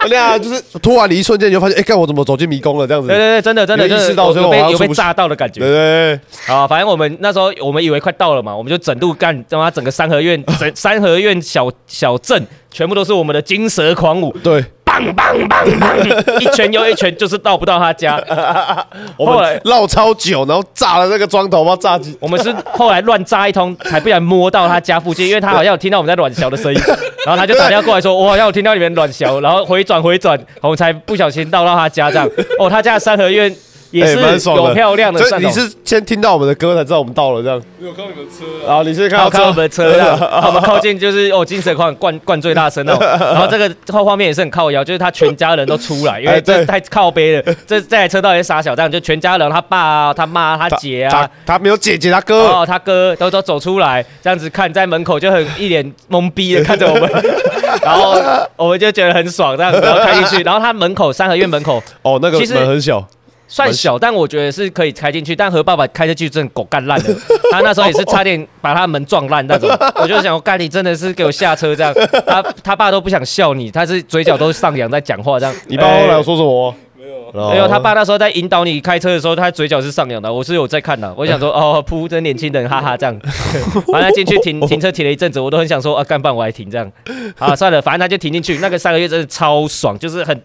[0.09, 2.87] 对啊，就是突然你一瞬间你就发现，哎，看我怎么走进迷宫了？
[2.87, 5.69] 这样子，对对对对，真的真的意识就是有被有被炸到的感觉对。
[5.69, 14.65] 对，啊，反正我们那时候我们以为快到了嘛，我们就整路干，他妈整个三合院整三合院小小镇全部都是我们的金蛇狂舞，对，
[14.99, 15.99] 棒棒棒棒，
[16.41, 18.23] 一拳又一拳，就是到不到他家。
[19.17, 26.81] 我后来们绕超久，然后炸了那个砖头，不知道炸机，我们是后来乱炸一通，才不然摸到他家附近，因为他好像有听到我们在卵小的声音，
[27.27, 32.29] 然后他就打电话过来说，我好像有听到你们卵小，然后回转回转，我们才不小心到到他家这样。
[32.59, 33.55] 哦，他家的三合院
[33.91, 34.63] 也是爽的。
[34.63, 35.45] 有漂亮的所以。
[35.45, 51.11] 你是先听到我们的歌才知道我们到了这样，没有看到你们车啊，然后你是看到看我们车，的车这样， 我们靠近就是哦，金蛇狂灌灌最大声哦， 然后这个后画面也是很靠腰，就是他全家人都出来，因为这太靠背了，这这台车到底是傻小，这样就全家人，他爸啊、他妈、他姐啊。
[51.11, 51.31] 他。
[51.47, 57.11] 他没有姐姐，他哥，哦，他哥都都走出来，这样子看在门口就很一脸懵逼的看着我们，
[57.83, 58.15] 然后
[58.57, 61.83] 我们就觉得很爽，这样子然后开进去，然后他门口三合院门口。
[62.03, 63.03] 哦，那个门很小，
[63.49, 65.35] 算小，但我觉得是可以开进去。
[65.35, 67.05] 但何爸爸开进去真的狗干烂了，
[67.51, 69.69] 他那时候也是差点把他门撞烂那种。
[69.97, 71.93] 我就想，我干你真的是给我下车这样。
[72.27, 75.55] 他他爸都不想笑你，他是嘴角都上扬在讲话这样。
[75.67, 76.75] 你爸后来有说什么？
[76.99, 77.05] 没
[77.41, 80.33] 有没有，他爸那时候在引导你开车的时候，他嘴角是上扬的。
[80.33, 83.19] 我是有在看的，我想说，哦，噗，这年轻人，哈哈，这样。
[83.89, 86.91] 完了进去停停车停了一阵子，我都很想说，啊，干办我还停这样。
[87.39, 88.59] 啊，算了，反正他就停进去。
[88.59, 90.39] 那个三个月真的超爽，就是很。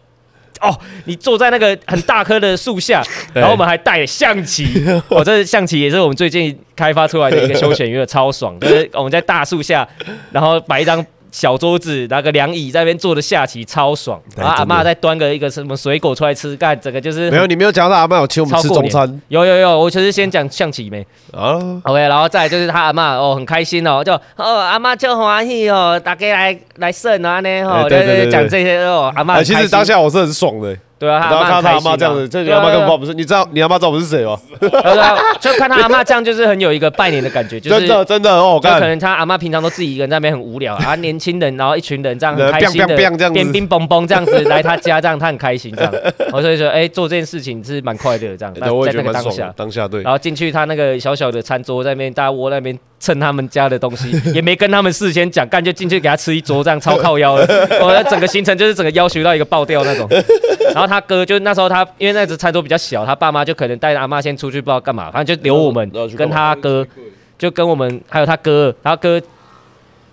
[0.63, 4.65] 哦，你坐在那个很大棵的树下，然后我们还带了象棋，
[5.09, 8.57] 哦，这象棋也是我们最近开发出来的一个休闲娱乐，超爽。
[8.61, 9.87] 就是我们在大树下，
[10.31, 14.21] 然后摆一张小桌子，拿个凉椅在那边坐着下棋，超爽。
[14.37, 19.21] 然后阿妈再端个一个什么水果出来吃，干整个就是没有，你没有讲到阿妈有请我们吃中餐。
[19.29, 34.39] 有有有，我其实先讲象棋没啊？，OK，然后再来就是他阿妈哦很开心哦，就哦阿妈就欢喜哦，大家来来胜啊呢吼，哎对对讲这些哦，阿嬷哎，其实当下我是很爽的，对啊，他然后看到他阿阿妈这样子，这你阿妈根本不是，你知道你阿妈知道我是谁吗？
[34.61, 45.93] 对啊就看他阿妈这样，就是很有一个拜年的感觉， 就是真的真的哦，就可能他阿妈平常都自己一个人在那边很无聊啊，年轻人然后一群人这样很开心的这样子冰冰嘣嘣这样子来他家，这样他很开心这样，
[46.31, 48.61] 我 所以说哎做这件事情是蛮快乐的这样，在
[48.93, 49.53] 那个当下。
[49.55, 57.67] 当下对然，后进去他那个小小的餐桌在那边，大家窝在那边蹭他们家的东西，也没跟他们事先讲，干就进去给他吃一桌，这样超靠腰的。
[57.83, 60.07] 我的整个行程就是整个要求到一个爆掉那种。
[60.73, 66.85] 然后他哥就那时候他因为那只餐桌比较小，他爸妈就可能带阿妈先出去不知道干嘛，反正就留我们跟他哥，
[67.37, 69.21] 就跟我们还有他哥，他哥。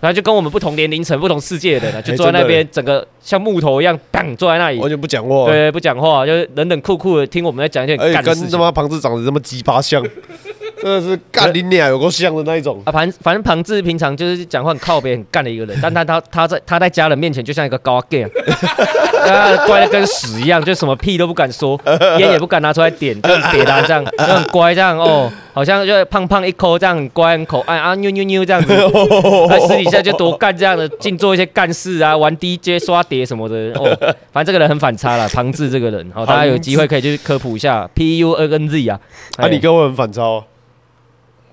[0.01, 8.64] 然后就跟我们不同年龄层、不同世界的人啊，就坐在那边，整个像木头一样，砰坐在那里，完全不讲话，对，不讲话，就是冷冷酷酷的听我们在讲一些而且干的事情跟他。
[8.64, 10.03] 妈庞子长得这么鸡巴像，
[10.83, 12.81] 真的是干你俩有够像的那一种。
[12.85, 18.25] 啊，反反正庞志平常就是讲话很靠边、很干的一个人， 但他他他在他在家人面前就像一个高 gay，
[19.27, 21.79] 啊，乖的跟屎一样，就什么屁都不敢说，
[22.19, 28.75] 烟也不敢拿出来点，就很别他这样，就很乖这样哦，好像就胖胖一抠这样，很乖很可爱啊，扭扭扭这样子，
[29.49, 33.85] 他私底下就多干这样的，净做一些干事啊，玩 DJ 刷碟什么的哦，
[34.33, 38.99] 反正这个人很反差啦，庞志这个人，好、大家有机会可以去科普一下 P U N N Z 啊，
[39.37, 40.43] 啊，你跟我很反超，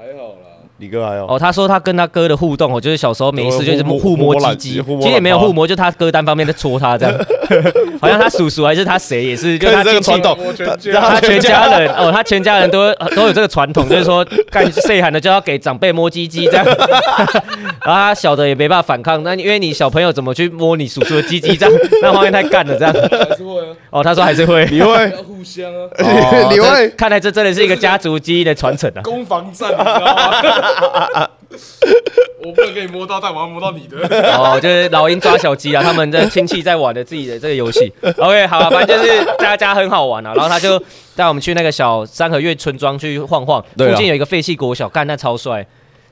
[0.07, 1.35] 还好啦，你哥还好。
[1.35, 7.13] 哦，他说他跟他哥的互动，哦，就是小时候没事就是互互摸互摸鸡鸡，其实也没有互摸，就他哥单方面在戳他这样，
[7.99, 10.37] 好像他叔叔还是他谁也是，就是他这个传统。
[10.85, 22.93] 然家后他全家人哦，他全家人都都有这个传统，就是说干谁喊的就要给长辈摸鸡鸡这样，然后他小的也没办法反抗，那因为你小朋友怎么去摸你叔叔的鸡鸡这样，那画面太干了这样。
[22.93, 25.11] 还是会啊，哦，他说还是会，你会？
[25.11, 26.87] 要互相啊，哦你会？
[26.89, 29.01] 看来这真的是一个家族基因的传承啊。
[29.03, 29.73] 攻防战？
[32.43, 33.97] 我不能给你摸到，但我要摸到你的。
[34.37, 37.91] 哦，就是老鹰抓小鸡啊，他们的亲戚在玩的自己的这个游戏。
[38.17, 40.33] OK，好啊，反正就是大家很好玩啊。
[40.33, 40.81] 然后他就
[41.15, 45.65] 带我们去那个小三合月村庄去晃晃，附近有一个废弃国小，干那超帅，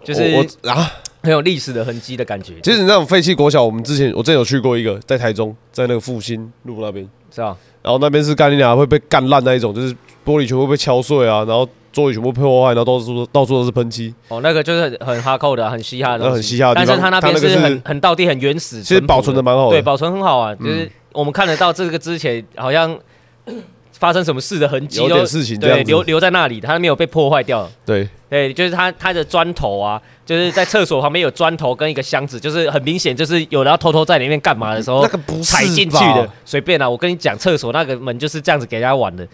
[0.04, 0.24] 就是
[0.64, 7.56] 啊，很有历史的痕迹的感觉，其实那种废弃国小，我们之前我之前有去过一个，在台中，在那个复兴路那边，是吧？
[7.84, 9.94] 然后那边是干你俩会被干烂那一种，就是
[10.26, 14.14] 玻璃全部被敲碎啊，然后座椅全部破坏，然后到处到处都是喷漆。
[14.28, 20.54] 哦，那个就是很很哈扣的啊、很嘻哈的东西，那很嘻哈的地方但是他那边个是是很很道地、很原始，其实保存的蛮好对，保存很好啊。
[20.56, 22.94] 就是我们看得到这个之前好像
[23.98, 27.66] 发生什么事的痕迹都有点事情这样子对留留在那里，它没有被破坏掉。
[27.86, 36.90] 对，对，就是它它的砖头啊，就是在厕所旁边有砖头跟一个箱子，就是很明显就是有人要偷偷在里面干嘛的时候那个不是踩进去吧的，随便啦。
[36.90, 39.26] 我跟你讲，厕所那个门就是这样子给人家玩的。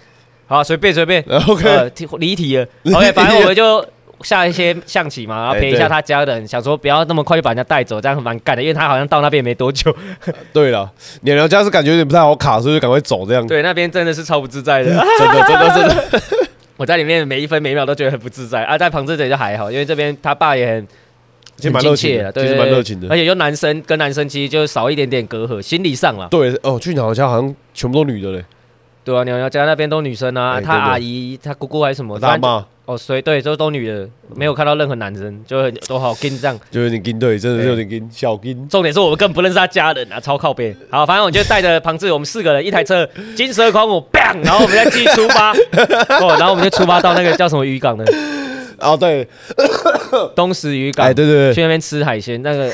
[0.51, 1.23] 好，随便随便。
[1.47, 2.67] OK 呃，题离题了。
[2.93, 3.83] OK，反正我们就
[4.21, 9.95] 下一些象棋嘛，然后哎陪一下他家人，想说不要那么快就把人家带走，这样蛮干的，因为他好像到那边没多久。
[10.51, 13.47] 对了，娘娘家是感觉有点不太好卡，所以就赶快走这样。
[13.47, 14.89] 对，那边真的是超不自在的。
[14.89, 16.21] 真的真的真的，
[16.75, 20.87] 我在里面每一分每秒都觉得很不自在啊，在旁这里就还好，因为这边他爸也很
[21.55, 23.15] 其实蛮热情的，其实对对蛮热情的而。
[23.15, 26.27] 且就男生跟男生其实就少一点点隔阂，心理上啦。
[26.29, 28.43] 对哦，去娘娘家好像全部都女的嘞，
[29.03, 36.59] 对啊，娘娘家那边都女生啊，他哎真的阿姨、他姑姑还是什么，大妈哦，所以对，都都女的，没有看到任何男生，就很都好跟这样。
[36.69, 38.67] 就有点跟，对，真的是有点跟，小跟。
[38.67, 40.75] 重点是我们更不认识他家人啊，超靠边。
[40.89, 45.51] 好，反正我就带着庞志，我们四个人一台车，金蛇狂舞，bang，然后我们再继续出发。
[46.19, 48.03] 哦，然后我们就出发到那个叫什么渔港呢？
[48.79, 49.27] 哦，对，
[50.35, 51.05] 东石渔港。
[51.05, 52.69] 哎，对对对，去那边吃海鲜，那个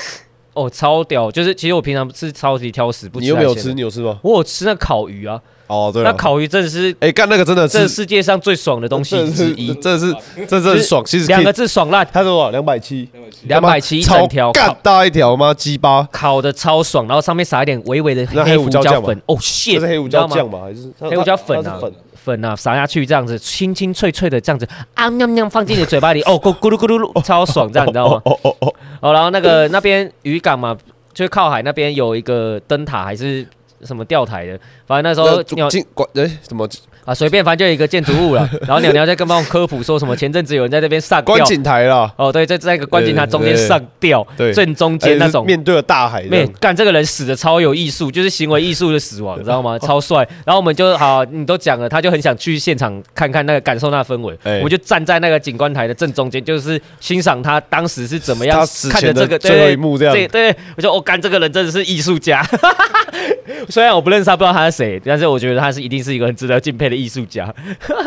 [0.57, 3.73] 哦超屌，就是其实我平常是超级挑食，不吃你有没有吃？
[3.73, 4.17] 你有吃吗？
[4.23, 11.03] 我有吃那烤鱼啊，哦，对，那烤鱼真的是哎，干那个真的这是世界上最爽的东西之一，真的是这真的很爽。
[11.05, 12.49] 其实两个，字爽烂，他说多少？
[12.49, 13.07] 两百七，
[13.43, 15.53] 两百七一超整条干大一条吗？
[15.53, 20.61] 鸡巴，烤的超爽，然后上面撒一点微微的黑胡胡椒粉，哦谢，这是黑胡椒酱吧？
[20.61, 28.21] 还是黑胡椒粉啊粉粉啊撒下去这样子，清清脆脆的这样子啊喵喵放进你的嘴巴里，哦咕咕噜咕噜噜， 超爽这样，你知道吗？
[28.25, 30.77] 哦哦哦，哦，然后那个那边渔港嘛，
[31.13, 33.45] 就是靠海那边有一个灯塔还是
[33.83, 36.67] 什么吊台的，反正那时候鸟进管哎什么
[37.07, 38.47] 啊随便，反正就有一个建筑物了。
[38.67, 41.35] 然后鸟鸟在跟帮我科普说什么前阵子有人在这边上吊。
[41.35, 42.13] 观景台啦？
[42.17, 49.79] 哦，对，在在一个观景台中间上吊，对正中间那种是面对着大海对，干这个人死的超有艺术，就是行为艺术的死亡，你知道吗？
[49.87, 50.27] 超帅。
[50.45, 54.37] 然后我们就好，你都讲了，他就很想去现场看看那个感受那个氛围。
[54.43, 62.45] 哎我们就站在那个景观台的正中间，就是欣赏他当时是怎么样看着这个最后一幕这样对对，我就我干这个人真的是艺术家。
[63.69, 67.53] 虽然我不认识他，不知道他是谁，但是我觉得他是一定是一个很值得敬佩的艺术家。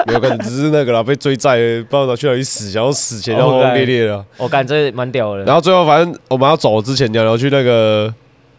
[0.06, 1.56] 没有可能只是那个啦，被追债，
[1.88, 4.24] 不知道去哪里死，然后死前然后轰轰烈烈的。
[4.36, 5.44] 我感觉蛮屌的。
[5.44, 8.12] 然后最后反正我们要走之前，聊聊去那个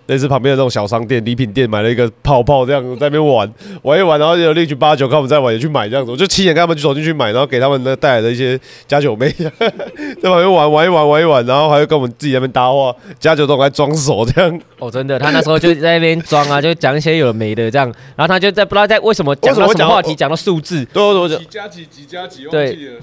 [0.07, 3.49] 类似旁边的那种小商店、礼品店，买了一个泡泡，这样子在那边玩
[3.83, 14.61] 玩一玩，然后有另一群八九看我们在玩，也去买这样子，我就亲眼跟他们走进去买，然后给他们那带来的一些加酒妹， 在旁边玩玩一玩玩一玩，然后还会跟我们自己在那边搭话，加酒都在装熟这样。
[14.79, 22.93] 哦，真的，他那时候就在那边装啊，就讲一些有的没的这样，然后他就在不知道在为什么讲为什么话题，讲到数字，对，我怎么几加几几加几忘对记了，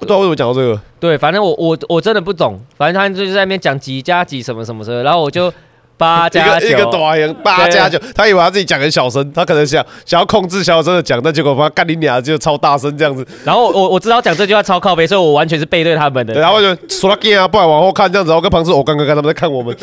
[0.00, 0.80] 对啊，为什么讲到这个？
[1.00, 5.52] 对，反正我我我真的不懂，反正他就是在那边讲几加几什么什么什么，然后我就
[6.00, 16.32] 八一加个一个九，短言八加九，他以为他自己讲很小声，他可能想想要控制小声的讲，但结果把他干你俩就超大声这样子，然后我我知道讲这句话超靠背，所以我完全是背对他们的。
[16.32, 16.40] 对，。
[16.40, 19.76] 然后就说他 gay 啊，不然往后看这样子，然后跟旁边我刚刚看他们在看我们，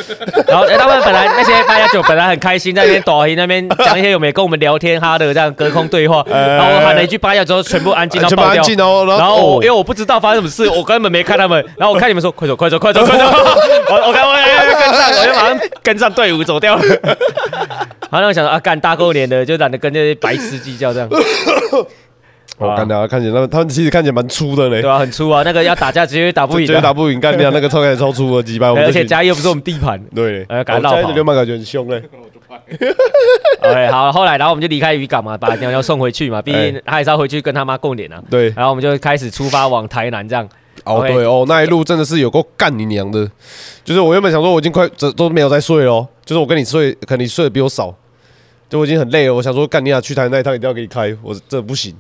[0.48, 8.64] 然后、欸他们本来那些八加九本来很开心，在那边抖音那边讲一些有没有跟我们聊天哈的这样隔空对话， 然后我喊了一句八加之后，全部安静到爆掉。
[8.64, 11.64] 然然后然后我因为我不知道发生什么事，我根本没看他们。
[11.78, 13.26] 然后我看你们说快走快走快走快走，
[13.90, 16.84] 我我看我跟上，我就马上跟上队伍走掉了。
[18.10, 21.10] 然后我想说啊，干大过年的就懒得跟这些白痴计较这样，
[22.58, 24.98] 我看他看起来他们他们其实看起来蛮粗的嘞对，啊？
[24.98, 30.02] 很粗啊，那个要打架直接打不赢直接打不赢，干掉那个超看起来超粗的几百，我们而且嘉义又不是我们地盘。
[30.16, 32.02] 对，呃赶绕跑我们家的流氓感觉很凶嘞，
[33.62, 38.24] 我就好，后来然后我们就离开渔港嘛，把鸟鸟送回去嘛，毕竟他还是要回去跟他妈过年啊。
[38.30, 40.48] 对，然后我们就开始出发往台南这样。
[40.88, 43.30] 哦对哦，那一路真的是有够干你娘的，
[43.84, 47.94] 就是我原本想说我已经快这都没有在睡了哦，就是我跟你睡，可能你睡的比我少，
[48.70, 51.96] 就我已经很累了，我想说干你俩去台南那一趟一定要给你开，我真的不行。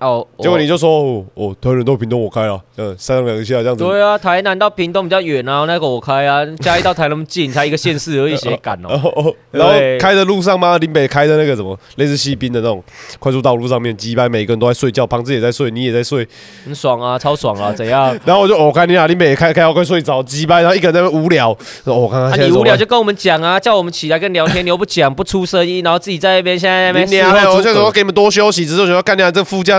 [0.00, 3.84] 哦，结果你就说，哦，哦台南到屏东我开了，嗯，三两两下这样子。
[3.84, 9.34] 对啊，台南到屏东比较远啊，那个我开啊， 嘉义到台南那么近，才一个县市而已，谁敢哦？
[9.50, 12.82] 然后开的路上嘛，林北开的那个什么类似西滨的那种
[13.18, 16.26] 快速道路上面，几百每个人都在睡觉，旁子也在睡，你也在睡，
[16.64, 18.18] 很爽啊，超爽啊，怎样？
[18.24, 21.50] 然后我就哦，看你啊林北也开开我快睡着，几百，然后一个人在那无聊，
[21.84, 29.78] 哦，我看看你无聊就跟我们讲啊，叫我们起来跟聊天，你又不讲，不出声音，然后自己在那边现在在那边办你俩还有事后诸葛我就说给你们多休息，只是我觉得干你俩这副驾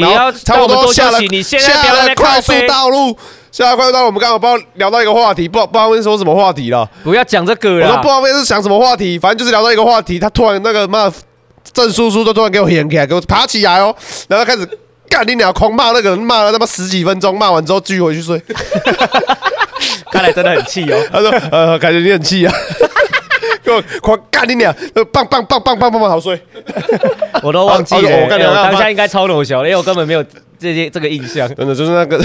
[0.00, 3.16] 然后差不多下了，你现在不要下了快速，道路，
[3.50, 6.88] 下了快速道路，我们刚好不知道聊到一个话题，不不知道会说什么话题了。
[7.04, 8.08] 不要讲这个了我说不知。
[8.08, 11.12] 道会是想什么话题，反正就是聊到一个话题，他突然那个妈
[11.72, 13.94] 郑叔叔都突然给我掀起来，给我爬起来哦，
[14.28, 14.66] 然后开始
[15.08, 18.40] 干你俩狂骂那个人，骂了他妈十几分钟，骂完之后继续回去睡。
[20.10, 20.96] 看来真的很气哦。
[21.12, 22.54] 他说呃，感觉你很气啊。
[23.66, 26.40] 给我狂干你俩，呃棒棒棒棒棒棒棒，好睡。
[27.42, 30.24] 我都忘记了、我当下应该超冷小的，因为我根本没有
[30.56, 31.52] 这些这个印象。
[31.54, 32.24] 真的就是那个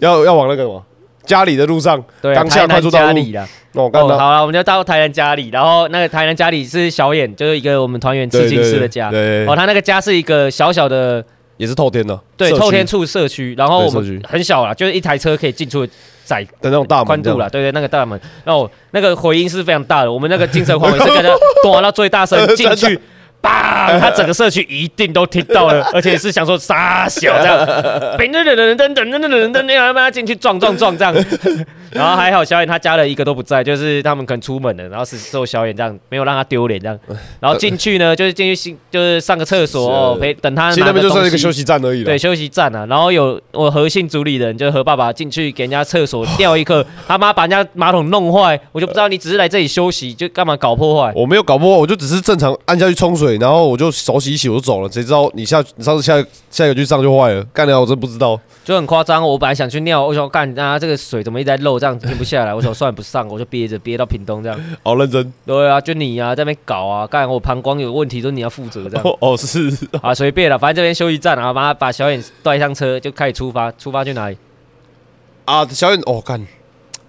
[0.00, 0.84] 要要往那个什么
[1.24, 3.06] 家里的路上，对啊，当下快速道路。
[3.06, 3.48] 家里啦。
[3.72, 9.10] 那我看哦，好了，我们就到台南家里，然后那个台南家里是小眼，就是一个我们团员吃金师的家。
[9.10, 11.24] 对哦，他那个家是一个小小的，
[11.58, 15.92] 也是透天的，对，透天处社区，然后我们很小啦，就是一台车可以进出的
[16.26, 23.00] 窄的那种大门宽度了，对对，那个大门，然后那个回音是非常大的，我们那个精神环围是跟着咚 到最大声进去。
[23.46, 23.98] 叭！
[24.00, 27.58] 他整个社区一定都听到了， 而且是想说傻小这样，
[28.18, 31.14] 噔噔噔噔噔噔噔噔噔，让他进去撞撞撞这样。
[31.92, 36.98] 然后还好小眼他家人一个都不在，就是他们可能出门了，然后是只有小眼这样，没有让他丢脸这样。
[37.40, 42.04] 然后进去呢，就是进去新就是上个厕所哦，陪等他其实那边就算一个休息站而已了。
[42.06, 51.12] 对，休息站啊，然后有我和姓主理人，就是何爸爸进去给人家厕所掉一颗，他妈把人家马桶弄坏，我就不知道你只是来这里休息，就干嘛搞破坏？
[51.14, 54.90] 我没有搞破坏，我就只是正常按下去冲水，然后我就手洗一洗我就走了。
[54.90, 56.14] 谁知道你下你上次下
[56.50, 58.38] 下一个去上就坏了，干了我真不知道。
[58.64, 59.22] 就很夸张。
[59.22, 62.54] 我本来想去尿，我想干啊，这个水怎么一直在漏，这样停不下来。
[62.54, 64.60] 我想算了不上，我就憋着憋到屏东这样。
[64.82, 69.02] 好 认真对啊，就你啊，在那边搞啊，干我膀胱有问题都你要负责这样。
[69.06, 69.70] 哦哦是
[70.02, 74.36] 啊，随便了，反正这边休息站啊，把把小眼带上车就开始出发，出发去哪里？
[75.44, 76.44] 啊，小远哦干，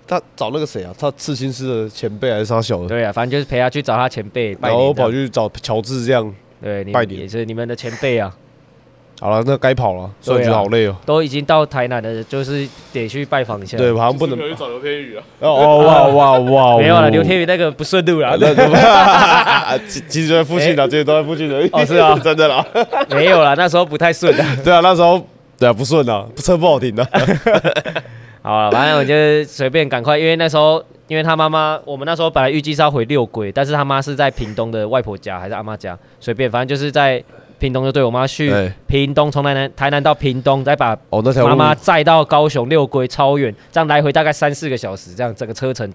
[0.08, 0.94] 他找那个谁啊？
[0.98, 2.88] 他刺青师的前辈还是他小的？
[2.88, 5.08] 对啊，反正就是陪他去找他前辈拜然后年这样。
[5.10, 6.34] 跑去找乔治这样。
[6.62, 8.34] 对，你拜年也是你们的前辈啊。
[9.20, 10.96] 好了，那该跑了，虽然对啊觉得好累哦。
[11.04, 13.76] 都已经到台南了，就是得去拜访一下。
[13.76, 16.78] 对，，好像不能去找刘天宇啊，哦哦哇哇哇！
[16.82, 21.68] 没有了，刘天宇那个不顺路了， 那其其实就在附近的，这些都在附近的。
[21.72, 22.64] 哦是啊真的啦。
[23.10, 24.44] 没有了，那时候不太顺的。
[24.64, 25.20] 对啊，那时候
[25.58, 27.04] 对啊不顺啊，车不好停的。
[28.48, 37.22] 好了，反正我就随便赶快，因为那时候因为他妈妈，我们那时候本来预计是要回六龟，但是他妈是在屏东的外婆家还是阿妈家，随便，反正就是在
[37.60, 45.94] 屏东就对我妈去对屏东，从台南台南到屏东，再把哦，那条路妈妈载到高雄六龟，超远，这样来回大概三四个小时，这样整个车程。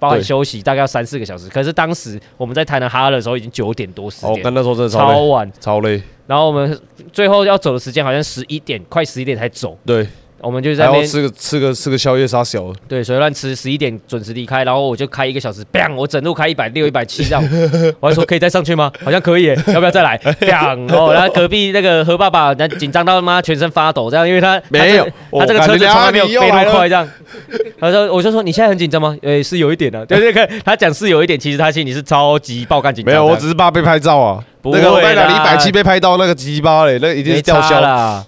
[0.00, 5.50] 包含休息大概要三四个小时，可是当时我们在台南哈的时候已经九点多十哦，点，干那时候真的超晚。
[5.58, 6.00] 超累。
[6.28, 6.78] 然后我们
[7.12, 9.76] 最后要走的时间好像十一点，快十一点才走。
[9.84, 10.06] 对，
[10.40, 17.42] 我们就在那边吃个吃个吃个宵夜杀小的，对随乱吃，十一点准时离开，然后我就开一个小时，bang，我整路开一百六、 一百七这样，
[17.98, 18.92] 我还说可以再上去吗？
[19.04, 27.08] 好像可以耶， 要不要再来？bang，哦， 然后隔壁那个何爸爸，那紧张到妈全身发抖这样，因为他没有他这个车子从来没有我感觉飞那你又来了么快这样。
[27.80, 29.16] 他说我就说你现在很紧张吗？
[29.22, 33.20] 诶，是有一点的，对对对，他讲是有一点，其实他心里是超级爆干紧张的。
[33.20, 34.44] 没有，我只是怕被拍照啊。
[34.60, 37.68] 不那个我会啦跟你讲，一百七被拍到那个鸡巴嘞，那一定没是吊销。
[37.68, 38.24] 差啦，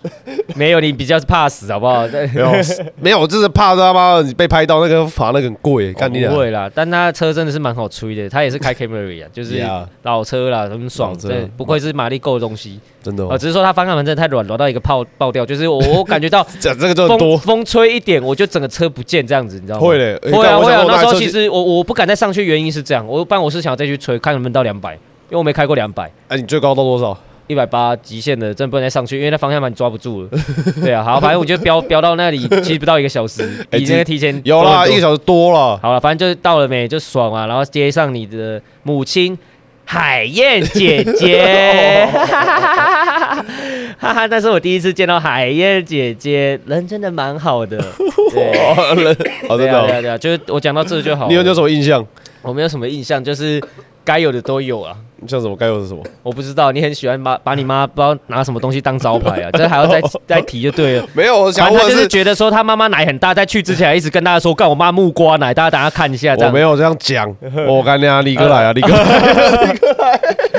[0.54, 2.06] 没有你比较是怕死好不好？
[2.08, 2.52] 没有，
[3.00, 6.30] 没有，我就是怕他妈你被拍到那个罚那个很贵，干你俩。
[6.30, 9.60] 不会啦，但他车真的是蛮好吹的，他也是开 Camry 啊， 就是
[10.02, 12.80] 老车啦，很爽，老车对，不愧是马力够的东西。
[12.80, 17.38] 啊，真的哦，只是说他方向盘真的太软，软到一个泡爆掉，就是我我感觉到 讲这个就很风多。
[17.38, 19.86] 风吹一点，我就整个车不见这样子，你知道吗？
[19.86, 24.98] 会嘞，欸会啊会啊那时候其实我我不敢再上去，原因是这样，我不然我是想再去吹，看能不能到两百，
[25.30, 26.10] 因为我没开过两百。
[26.28, 27.16] 哎，你最高到多少？
[27.46, 30.28] 一百八极限的，真的不能再上去，因为那方向盘抓不住了。
[30.80, 35.76] 对啊，好，反正我就飙飙到那里，其实不到一个小时， 哎比那个提前有啦，一个小时多了。
[35.82, 39.36] 好了，反正就是到了没就爽啊，然后接上你的母亲
[39.84, 42.06] 海燕姐姐，
[43.98, 47.76] 哈哈，那是我第一次见到海燕姐姐，人真的蛮好的。
[47.76, 49.16] 人
[49.48, 49.80] 好的哦。
[49.80, 51.26] 啊对啊对啊，就是我讲到这就好。
[51.26, 52.06] 你有没有什么印象？
[52.42, 53.60] 我没有什么印象，就是
[54.04, 54.96] 该有的都有啊。
[55.28, 55.54] 像什么？
[55.54, 56.02] 该有的是什么？
[56.22, 61.06] 我不知道，你很喜欢把把你妈不知道拿什么东西当招牌啊， 这还要再再提就对了。
[61.12, 66.62] 没有，我想反正他就是觉得说他妈妈奶很大，在去之前还一直跟大家说，干我妈木瓜奶，大家等下看一下这样我没。
[66.62, 67.36] 有这样讲。
[67.68, 69.76] 我干你啊，李哥来啊，李哥来。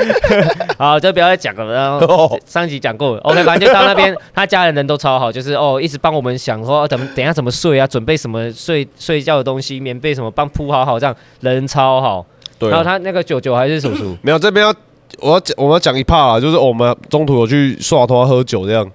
[0.78, 1.72] 好，就不要再讲了。
[1.74, 12.24] 然后哦上集讲过了，OK，反正就到那边，他家人人都超好，就是哦，一直帮我们想说等等一下怎么睡啊，准备什么睡睡觉的东西，棉被什么帮铺好好，这样人超好。
[12.68, 12.70] 对。
[12.70, 14.74] 啊，然后他那个九九还是叔叔， 没有这边要
[15.20, 18.88] 我要讲我们要讲一 part 啦，就是我们中途有去刷头喝酒这样。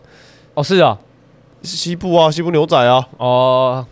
[0.54, 0.98] 哦是啊，
[1.62, 3.86] 西部啊，西部牛仔啊，哦。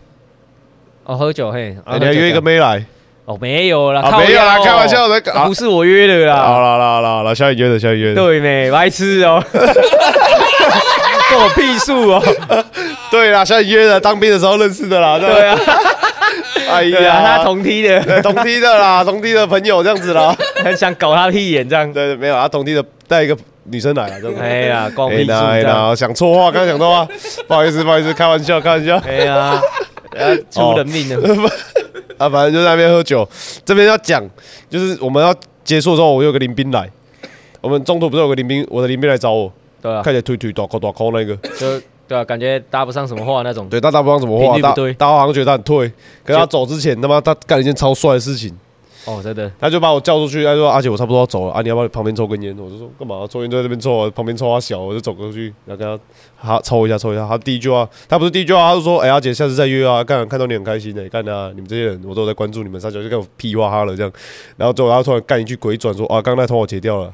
[1.04, 2.84] 哦喝酒嘿，啊哎你还约一个妹来？
[3.26, 5.32] 哦没有啦，啊，靠没有啦，腰哦开玩笑的。
[5.32, 8.14] 啊不是我约的啦，好啦啦啦啦，小雨约的，小雨约的。
[8.16, 12.22] 对没白痴哦， 跟我屁数哦，
[13.10, 15.18] 对啦，小雨约的，当兵的时候认识的啦。
[15.18, 15.58] 对啊，
[16.70, 20.36] 哎对啊，他，同梯的， 同梯的啦，同梯的朋友这样子啦。
[20.64, 24.40] 很想搞他屁眼这样，对对，没有，他同梯的带一个女生来了，这样子。
[24.42, 25.60] 哎呀，关我哎屁事呀哎。
[25.60, 27.08] 呀，想错话，刚刚讲错话，
[27.46, 28.96] 不好意思，不好意思，开玩笑，开玩笑。
[29.06, 29.60] 哎呀，
[30.16, 31.50] 呃，出人命了。
[32.18, 33.28] 啊，反正就在那边喝酒。
[33.64, 34.22] 这边要讲，
[34.70, 36.88] 就是我们要结束的时候，我有个林斌来。
[37.60, 39.52] 我们中途不是有个林斌，我的林斌来找我，
[39.82, 41.34] 对啊，看起来腿腿大口大口那个。
[41.58, 43.68] 就对啊，感觉搭不上什么话那种。
[43.68, 45.92] 对，他搭不上什么话，大频率不对大家好像觉得他很退，
[46.24, 48.56] 可是他走之前，他妈他干了一件超帅的事情，
[49.04, 49.50] 哦，真的。
[49.60, 53.26] 他就把我叫出去，他说：“阿姐，我差不多要走了啊，你要不要旁边抽根烟？”我就说：“干嘛？
[53.28, 56.02] 抽烟就在这边抽啊，旁边抽他小。”我就走过去，然后跟他
[56.42, 57.26] 他抽一下，抽一下。
[57.26, 64.12] 他第一句话，他不是第一句话，他就说：“哎、阿姐，下次再约啊，干看到你很开心的、干啊，你们这些人我都有在关注你们，三角就跟我屁话哈了这样。”
[64.56, 67.12] 然后最后他突然干一句鬼转说：“啊，刚刚那通我截掉了。”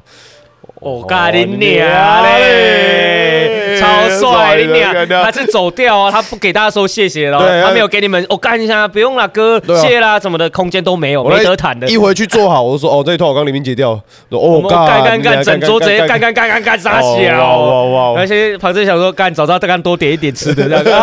[0.83, 1.87] 我干你娘
[2.23, 3.79] 嘞！
[3.79, 4.93] 超帅你娘！
[5.23, 11.87] 他是走掉啊，他不给大家说谢谢了，对他没有给你们，我干一下，不用了哥，谢啦什么的，空间都没有，没得谈的。
[11.87, 13.91] 一回去坐好，我就说：“哦，这一套我刚黎明解掉。
[14.29, 17.57] ”：“哦，我们干干干，整桌直接干干干干干干傻哦哇小。
[17.57, 18.19] 哇哇！
[18.19, 20.99] 而且旁边想说，干早知道干多点一点吃的这样。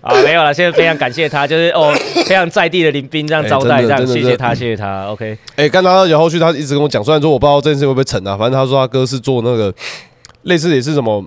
[0.00, 1.92] 啊，没有了，现在非常感谢他，就是哦，
[2.26, 5.06] 非常在地的林斌这样招待，这样谢谢他，谢谢他。
[5.08, 9.72] OK，哎、刚刚有后续，他一直跟我讲，虽然说我不知道这件事会不会成啊，反正他说他哥是做那个
[10.42, 11.24] 类似也是什么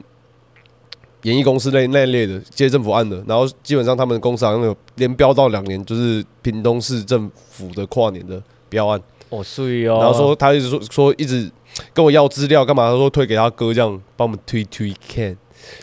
[1.24, 9.99] 演艺公司那那一类的接政府案的，然后基本上他们公司好像有连标到两年，就是屏东市政府的跨年的标案，哦，睡哦。
[9.99, 11.51] 然后说他一直说说一直
[11.93, 15.36] 跟我要资料干嘛，他说推给他哥这样帮我们推推看，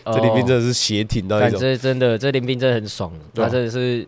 [0.04, 1.60] 这林斌真的是邪挺到一感种。
[1.60, 4.06] 这真的，这林斌真的很爽，他真的是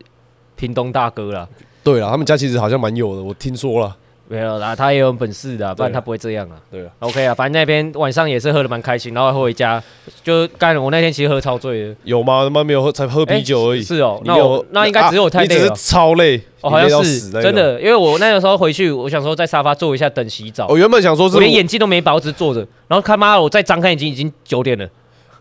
[0.55, 1.47] 屏东大哥啦。
[1.83, 3.95] 对了，他们家其实好像蛮有的，我听说了。
[4.31, 6.55] 没有啦，他也有本事的啊，不然他不会这样啊。
[6.69, 9.81] 对啊，OK 啊，反正那边晚上也是喝的蛮开心，然后回家
[10.23, 10.77] 就干。
[10.77, 12.43] 我那天其实喝超醉的，有吗？
[12.43, 13.81] 他妈没有喝，才喝啤酒而已。
[13.81, 15.75] 是哦，那我那应该只有我太啊你只是累了。
[15.75, 17.55] 超累，哦，好像是真。
[17.55, 24.87] 的，因为我那个时候回去，我想说在沙发坐一下等洗澡，我原本想说是我连眼睛都没拔，我只是坐着，然后他妈的我再张开眼睛已经九点了，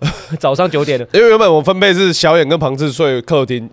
[0.39, 0.99] 早上九点。
[0.99, 3.69] 的，因为原本我分配是小眼跟庞志睡客厅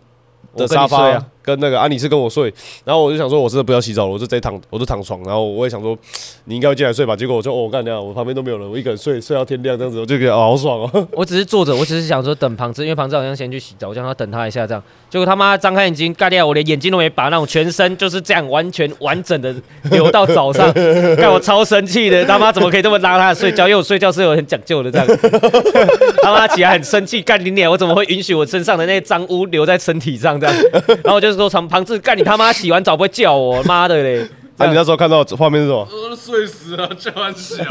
[0.55, 1.11] 的沙发
[1.45, 2.51] 跟那个啊，你是跟我睡，
[2.83, 5.97] 然后我就想说，我真的不要洗澡了，我就直接躺，我就躺床，然后我也想说，
[6.45, 11.07] 你应该会进来睡吧，结果我就哦，我干这样，我旁边都没有人，我一个人睡睡到天亮这样子，我就觉得哦，好爽哦。
[11.11, 14.81] 我只是坐着，我只是想说等庞志，因为庞志好像先去洗澡，我想要等他一下这样。
[15.09, 19.53] 结果他妈张开眼睛，干掉我连眼睛都没拔，那种全身就是这样完全完整的
[19.91, 20.71] 流到早上，
[21.15, 23.67] 干我超生气的，他妈怎么可以这么拉他睡觉？
[23.67, 25.07] 因为我睡觉是有很讲究的这样。
[26.21, 30.55] 他妈起来很生气，干你脸，我怎么会允许我身上的那些脏污留在身体上这样？
[31.03, 34.21] 然后我就说庞庞志，干你他妈洗完澡不会叫我，妈的嘞！
[34.57, 35.85] 啊，你那时候看到画面是什么？
[35.91, 37.63] 呃睡死了，叫很小。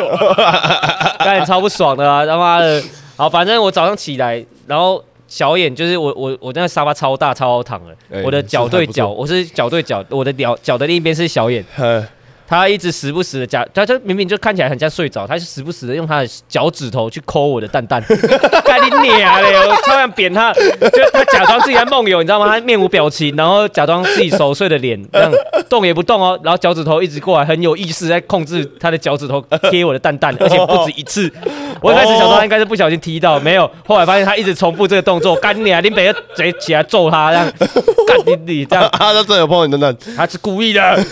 [1.24, 2.82] 干超不爽的啊，他妈的！
[3.16, 12.06] 好，反正我早上起来，然后小眼就是我我我那个沙发超大超好躺的，哎我的脚对脚，我是脚对脚，我的脚脚的另一边是小眼，呵
[12.54, 18.02] 他一直时不时的假，他就明明就看起来很像睡着，他就时不时的用他的脚趾头去抠我的蛋蛋，
[18.64, 19.56] 干你娘嘞！
[19.66, 22.46] 我超想扁他，就他假装自己在梦游，你知道吗？
[22.46, 25.32] 他面无表情，然后假装自己熟睡的脸，这样
[25.68, 31.30] 动也不动哦，然后脚趾头一直过来，很有意识在控制他的脚趾头贴我的蛋蛋，而且不止一次。
[31.82, 35.80] 我一开始想说他应该是不小心踢到，没有，后来发现他一直重复这个动作，干你啊！
[35.80, 37.52] 林北就直接起来揍他，这样
[38.06, 38.84] 干你你这样。
[38.86, 41.04] 啊，他真的有碰到你的蛋，他是故意的。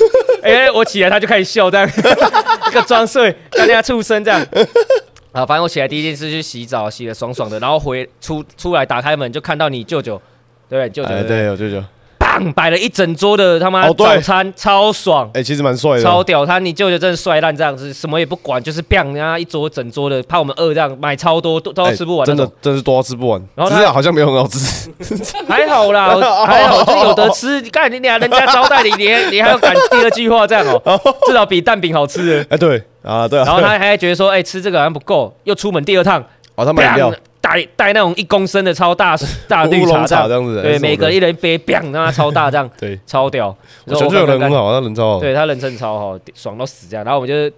[0.43, 1.89] 哎、我起来他就开始笑，这样
[2.69, 4.41] 一个装睡，看人家畜生这样。
[5.33, 10.21] 啊，反正我起来第一件事去洗澡，洗的爽爽的，然后回出出来打开门就看到你舅舅，
[10.69, 10.91] 对？
[10.91, 11.83] 舅舅，对，有舅舅，
[12.33, 15.31] 棒摆了一整桌的他妈早餐，超爽。
[15.35, 24.91] 哎，其实蛮帅的，超屌，他你舅舅真的帅烂这样子，什么也不管，就是 bang 人家一桌整桌的，怕我们饿这样，买超多都吃不完真的真是多到吃不完，然后他好像没有很好吃，
[25.49, 27.61] 还好啦， 我还好，就有得吃。
[27.61, 32.47] 你看你俩人家招待你，你还你还要赶第二句话这样哦， 至少比蛋饼好吃哎。
[32.51, 36.25] 哎，对啊，对啊，然后他还觉得说，哎、吃这个好像不够，又出门第二趟，
[36.55, 37.11] 哦，他买饮料。
[37.11, 39.15] 砰，带带那种一公升的超大
[39.47, 43.55] 大绿茶这样，子，哎对，每个一人一杯，砰，让它超大这样， 对，超屌。
[43.87, 47.05] 我小舅有人很好，他人超好，对他人真超好，爽到死这样。
[47.05, 47.55] 然后我们就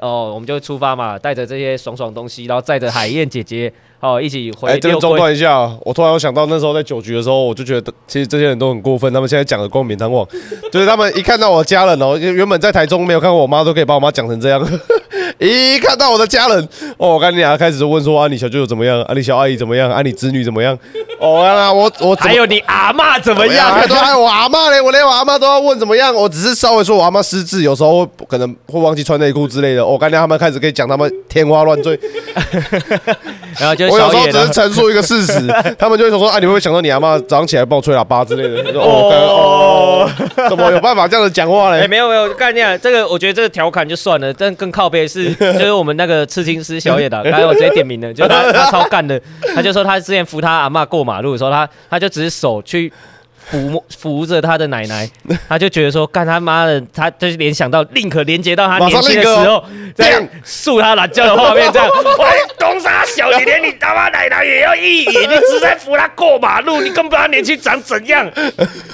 [0.00, 5.00] 哦，我们就出发嘛，带着这些爽爽东西，然后载着海燕姐姐哦一起回哎，这个。
[5.00, 10.26] 中断一下，我突然有想到那时候在酒局的时候，我就觉得其实这些人都很过分，他们现在讲的光冕堂皇，
[10.70, 14.60] 就是他们一看到我家人哦，原本在台中没有看过我妈，都可以把我妈讲成这样，
[15.38, 19.00] 一看到我的家人，哦，我跟你俩开始就问说啊，你小舅舅怎么样？
[19.02, 19.90] 啊，你小阿姨怎么样？
[19.90, 20.76] 啊，你侄女怎么样？
[21.20, 23.72] 哦，啊，我我还有你阿妈怎么样？
[23.72, 26.14] 还有我阿妈嘞，我连我阿妈都要问怎么样。
[26.14, 29.86] 我只是稍微说我阿妈失智，有时候可能会忘记穿内裤之类的。
[29.86, 31.98] 我感觉他们开始可以讲他们天花乱坠。
[33.58, 35.46] 然后就我有时候只是陈述一个事实，
[35.78, 38.78] 他们就会说说啊，你会不会想到你阿妈早上起来帮我吹喇叭之类的？
[38.78, 40.10] 哦哦，
[40.48, 41.88] 怎么有办法这样子讲话哎、嘞？
[41.88, 49.20] 没有没有，概念这个我觉得这个调侃就算了，但更靠背就是我们那个刺青师小野的，刚才我直接点名了，就是他 他超干的，
[49.54, 52.92] 他就说他之前扶他阿嬷过马路的时候，他他就只是手去。
[53.50, 55.08] 抚摸扶着他的奶奶，
[55.48, 59.64] 他就觉得说，干他妈的，他就是联想到，宁可连接到他年轻的时候，
[59.96, 62.26] 这样竖他懒觉的画面，这样，喂，
[62.58, 68.30] 东沙小，你连你他妈奶奶也要意淫，你只在扶他过马路，你根本不知道他年轻长怎样。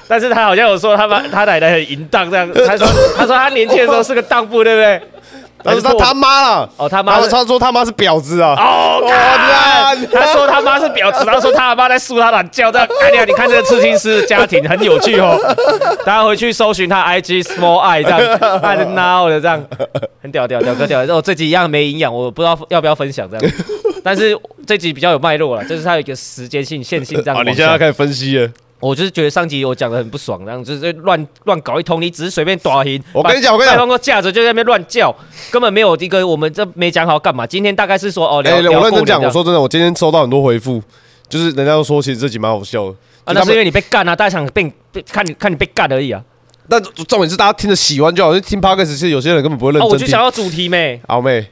[0.07, 5.03] 但是他好像有说他妈他奶奶很淫荡这样，他说他说他年轻的时候是个荡妇，对不对？
[5.65, 8.55] 但是他他妈了，哦他妈他他说他妈是婊子啊。
[8.59, 9.01] 哦，
[10.12, 13.25] 他说他妈是婊子，他说他妈在梳他懒觉，这样干掉。
[13.25, 15.39] 你看这个刺青师的家庭很有趣哦，
[16.05, 19.65] 大家回去搜寻他 IG small i 这样，他的 now 的这样，
[20.23, 21.01] 很屌屌屌哥屌。
[21.05, 23.55] 哦，这集一样没营养，我不知道要不要分享这样，
[24.03, 27.51] 但是这集比较有脉络了，就是他有一个时间性线性这样啊，往下。
[27.51, 28.49] 你现在要开始分析了。
[28.81, 33.03] 我就是觉得上集我讲的很不爽，然后就是乱乱搞一通，你只是随便打赢。
[33.12, 35.14] 我跟你讲我跟你讲拜托架着就在那边乱叫，
[35.51, 37.47] 根本没有一个我们这没讲好干嘛。
[37.47, 40.83] 今天大概是说哦，聊哎，聊我认真讲，我说真的，我今天收到很多回复，
[41.29, 42.97] 就是人家都说其实这集蛮好笑的。
[43.25, 46.22] 啊，那是因为你被干啊，大家想被被看你看你被干而已啊。
[46.68, 49.97] 但重点是大家听着喜欢就好，就听 podcast 其实有些人根本不会认哦，我。
[49.97, 51.47] 就想要主题没，好妹，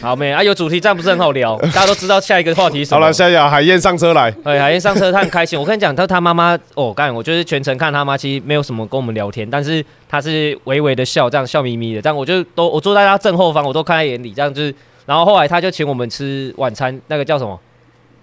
[0.00, 1.56] 好没啊，有主题这样不是很好聊？
[1.74, 3.00] 大家都知道下一个话题是什么。
[3.00, 4.34] 好了，下一个海燕上车来。
[4.44, 5.58] 哎，海燕上车，他很开心。
[5.58, 14.74] 我跟你讲，他他妈妈哦，干，我就是全程看他妈，其实没有什么跟我们聊天，但是她是微微的笑，这样笑眯眯的，这样我就都我坐在她正后方，我都看在眼里，这样就是。
[15.06, 17.60] 然后后来他就请我们吃晚餐，那个叫什么？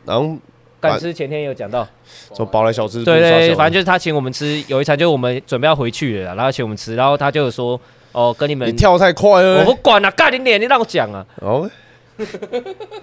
[0.04, 0.36] 然后
[0.80, 1.88] 干吃前天有讲到，
[2.36, 7.80] 说宝来小吃，对对，就反正就是他请我们吃，有一餐就是我们准备要回去了，然后请我们吃，然后他就说
[8.12, 9.60] 哦，跟你们你跳太快了。
[9.60, 11.70] 我不管了、干你脸，你让我讲啊！OK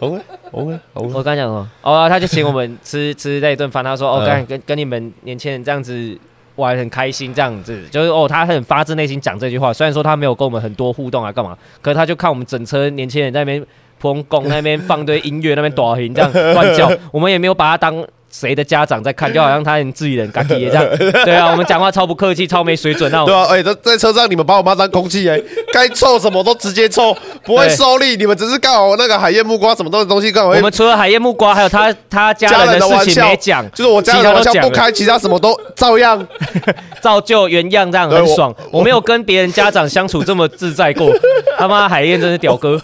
[0.01, 1.69] OK OK 我 OK，刚刚讲什么？
[1.83, 6.19] 哦，他就请我们吃吃那一顿饭，他说哦，嗯干跟跟你们年轻人这样子
[6.57, 9.73] 玩很开心，这样子就是哦，他很发自内心讲这句话。
[9.73, 11.57] 虽然说他没有跟我们很多互动啊，干嘛？
[11.83, 13.65] 可是他就看我们整车年轻人在那边。
[14.01, 20.85] 普通宫那边放堆音乐，那边短 hình 这样乱叫，我们也没有把他当谁的家长在看，就好像他很自己人感觉这样。
[21.25, 23.27] 对啊，我们讲话超不客气，超没水准那种。
[23.27, 25.41] 对啊，哎、在在车上你们把我妈当空气哎，
[25.73, 28.17] 该臭什么都直接臭，不会对收力。
[28.17, 36.27] 你们只是刚好那个海燕木瓜什么东东西刚好会我们除了海燕木瓜，还有他他家家人的事情没讲，就是我家其人的玩他都讲了笑不开，其他什么都照样。
[37.01, 38.53] 照旧原样，这样很爽。
[38.73, 41.09] 我没有跟别人家长相处这么自在过。
[41.57, 42.81] 他妈海燕真是屌哥，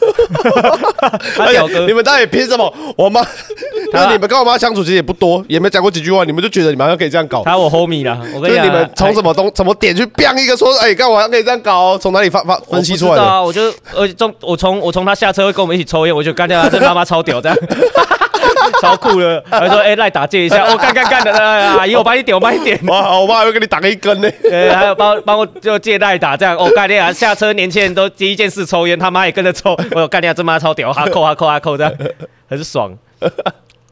[1.36, 1.92] 他屌哥你。
[1.92, 2.72] 们到底凭什么？
[2.96, 3.24] 我妈，
[3.92, 7.42] 那你们跟我妈相处其实也不多，也没讲过几句话，你们就觉得你们好像可以这样搞。
[7.44, 13.22] 他我 homie 啦，我跟你讲，就是你们从什么东什么点去 biang 一个说，哎，干我好像可以这样搞哦，从哪里发发我分析出来的？
[13.22, 13.62] 啊，我就
[13.94, 17.58] 而且从我从我从他下车会跟我们一起抽烟，我就干掉他，这妈妈超屌这样。
[18.80, 24.28] 超酷的，还说哎赖打借一下，我干干干的，哎阿姨我帮你点，我帮你点， 哇，我妈还会给你打个一根呢。
[24.50, 31.92] 呃 还有帮帮我就借赖打这样，我干掉下车年轻人都第一件事抽烟，他妈也跟着抽，我有干掉这妈超屌，哈扣哈扣哈扣这样，
[32.48, 32.92] 很爽。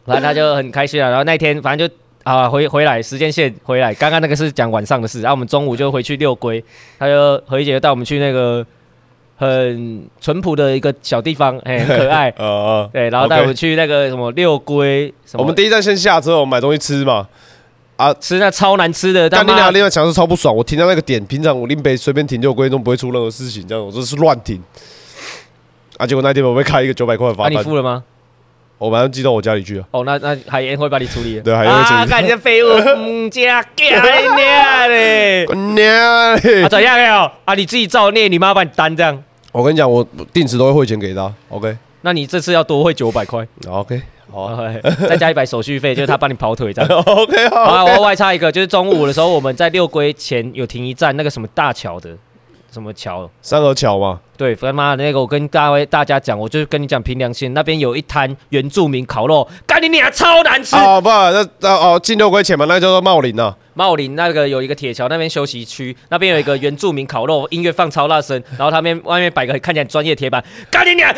[0.04, 1.94] 反正他就很开心啊，然后那天反正就
[2.24, 6.62] 啊回回来时间线回来，刚刚那个是讲晚上的事，然后我们中午就回去遛龟，
[6.98, 8.64] 他就何一姐就带我们去那个
[9.36, 12.32] 很淳朴的一个小地方，哎、很可爱。
[12.36, 17.28] 呃， 对，然后带我们去那个什么遛龟，什么我们第一站先下车，我们买东西吃嘛。
[17.96, 24.60] 啊吃那超难吃的，但你俩另外强是超不爽，我停到那个点，平常我林北随便停遛龟都不会出任何事情，这样我这是乱停。
[25.98, 28.02] 啊，结果那天我被开一个九百块的啊你单，付了吗？
[28.82, 29.84] 我马上寄到我家里去了。
[29.92, 31.42] 哦，那那海燕会帮你处理的。
[31.42, 35.46] 对海燕会处理啊，看你这废物， 嗯，加干娘嘞！
[35.46, 37.32] 滚娘嘞啊，怎样了？
[37.44, 39.22] 啊，你自己造孽，你妈帮你担这样。
[39.52, 41.32] 我跟你讲，我定时都会汇钱给他。
[41.50, 44.02] OK，那你这次要多汇九百块，OK，
[44.32, 44.50] 好
[45.08, 46.90] 再加一百手续费，就是他帮你跑腿这样。
[47.06, 52.10] OK，好啊我外插一个，就是中午的时候，我们在六龟前有停一站，那个什么大桥的，
[52.72, 53.28] 什么桥？
[53.42, 60.74] 三河桥吗，对，他妈的那个，我跟大位大家讲，我就跟你讲，凭良心，那边有一摊原住民烤肉，干你娘超难吃。
[60.74, 63.54] 哦不，那那哦进六块钱嘛，那叫做茂林啊。
[63.74, 71.14] 茂林那个有一个铁桥，那边休息区，那边有一个原住民烤肉，音乐放超大声，然后他们外面摆个看起来很专业的铁板，干你娘！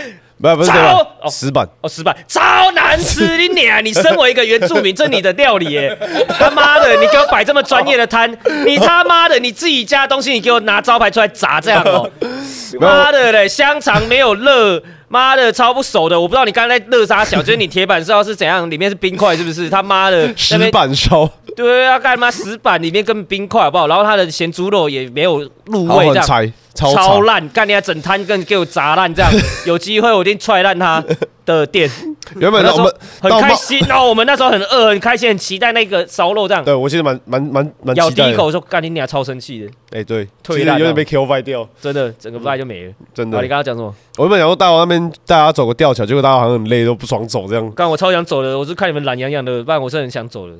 [0.52, 0.98] 不不是超？
[1.22, 3.38] 哦石板，哦，失败，超难吃！
[3.38, 3.82] 你娘！
[3.82, 5.96] 你身为一个原住民，这你的料理耶！
[6.38, 8.30] 他妈的，你给我摆这么专业的摊，
[8.66, 12.10] 你他妈的你自己家的东西，你给我拿招牌出来砸这样哦！
[12.78, 19.68] 妈的嘞，香肠没有热，妈的超不熟的，我不知道你刚才在乐沙小，就是你铁板烧是怎样，里面是冰块是不是？
[19.70, 23.86] 他妈的，那石板烧，对啊，干嘛石板里面跟冰块好不好？
[23.86, 26.26] 然后他的咸猪肉也没有入味，这样，
[26.74, 26.94] 超。
[26.94, 29.30] 超烂，干你家整摊更给我砸烂这样。
[29.64, 31.02] 有机会我一定踹烂他
[31.44, 31.90] 的店。
[32.36, 36.64] 原本我们很开心哦， 我们那时候很饿，很开心，很期待那个烧肉这样。
[36.64, 38.10] 对我其实蛮蛮蛮蛮咬。
[38.10, 42.90] 第一口的时候，干你娘超生气的，哎，对，有点被 Q 坏掉，真的整个不爱就没了。
[42.90, 43.48] 啊，真的你。
[43.48, 43.94] 刚刚讲什么？
[44.16, 47.70] 我原本想说带我那边大家走个吊桥，结果大家好像很累，都不爽走这样。
[47.72, 50.54] 刚我超想走的，我是看你们懒洋洋的，不然我是很想走的。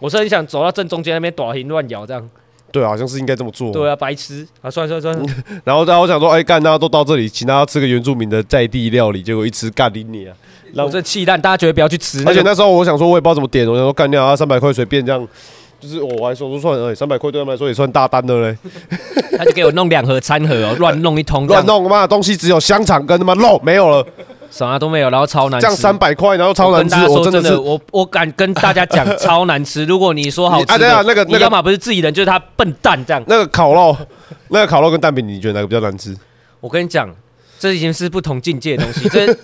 [0.00, 2.30] 我是很想走到正中间那边短行乱摇这样。
[2.72, 3.70] 对，好像是应该这么做。
[3.70, 4.70] 对啊，白痴啊！
[4.70, 10.34] 算了算了算了，然后，然后我想说，哎，干，大家都到这里，请大家吃个原住民的在地料理，结果一吃干你你啊！
[10.74, 12.18] 我真的气蛋，大家绝对不要去吃。
[12.18, 15.28] 那个而且那时候我想说，我也不知道怎么点，我想说干掉啊，三百块随便这样，
[15.78, 18.56] 就是我还说说算，哎，三百块对他们来说也算大单的嘞，
[19.36, 24.06] 他就给我弄两盒餐盒哦，乱弄一通，乱，弄妈的东西只有香肠跟他妈肉没有了，
[24.52, 25.62] 什么都没有，然后超难吃。
[25.62, 29.86] 这样三百块，然后超难吃我跟大，家说真的是我我敢跟大家讲， 超难吃。
[29.86, 33.24] 如果你说好吃啊对啊那个那个你要么不是自己人，就是他笨蛋这样。
[33.26, 33.96] 那个烤肉，
[34.48, 36.14] 那个烤肉跟蛋饼，你觉得哪个比较难吃？
[36.60, 37.08] 我跟你讲，
[37.58, 39.08] 这已经是不同境界的东西。
[39.08, 39.34] 这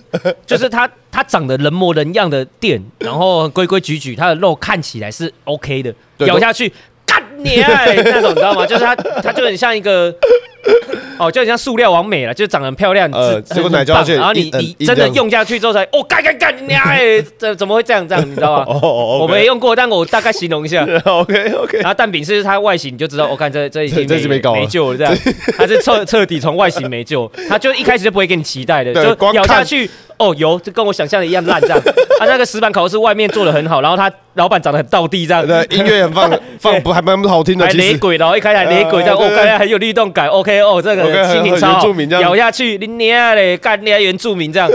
[0.45, 6.71] 就是它它长得人模人样的店，然后规规矩矩，它的肉看起来是 OK 的，咬下去
[7.05, 8.63] 干你哎那种，你知道吗？
[8.67, 10.15] 就是它它就很像一个。
[11.19, 18.23] 哦，就很像塑料完美了，就长得很漂亮，呃是结果奶胶然后你硬你真的这样用下去之后才，哦，干干干你哎，这 怎么会这样这样？
[18.29, 18.65] 你知道吗？
[18.67, 20.87] 哦哦我没用过，但我大概形容一下。
[21.05, 25.13] ，OK OK，然后蛋饼是它外形，你就知道，我、看这这已经这这是没搞了没救了，这样，
[25.57, 31.79] 它是彻彻底从外形没救，它就一开始就不会给你期待的，就光咬下去，哦，有就跟我想象的一样烂这样。
[32.17, 37.87] 它那个石板烤肉是外面做的很好，然后它老板长得很倒地这样，对，音乐很放放不还蛮好听的，还其实。
[37.91, 44.69] 雷鬼，然后一开始还雷鬼这样，哦，呃对刚才很有律动感，OK 哦，这 OK，个心情很超好原住民这样咬下去，你娘嘞，干你还原住民这样，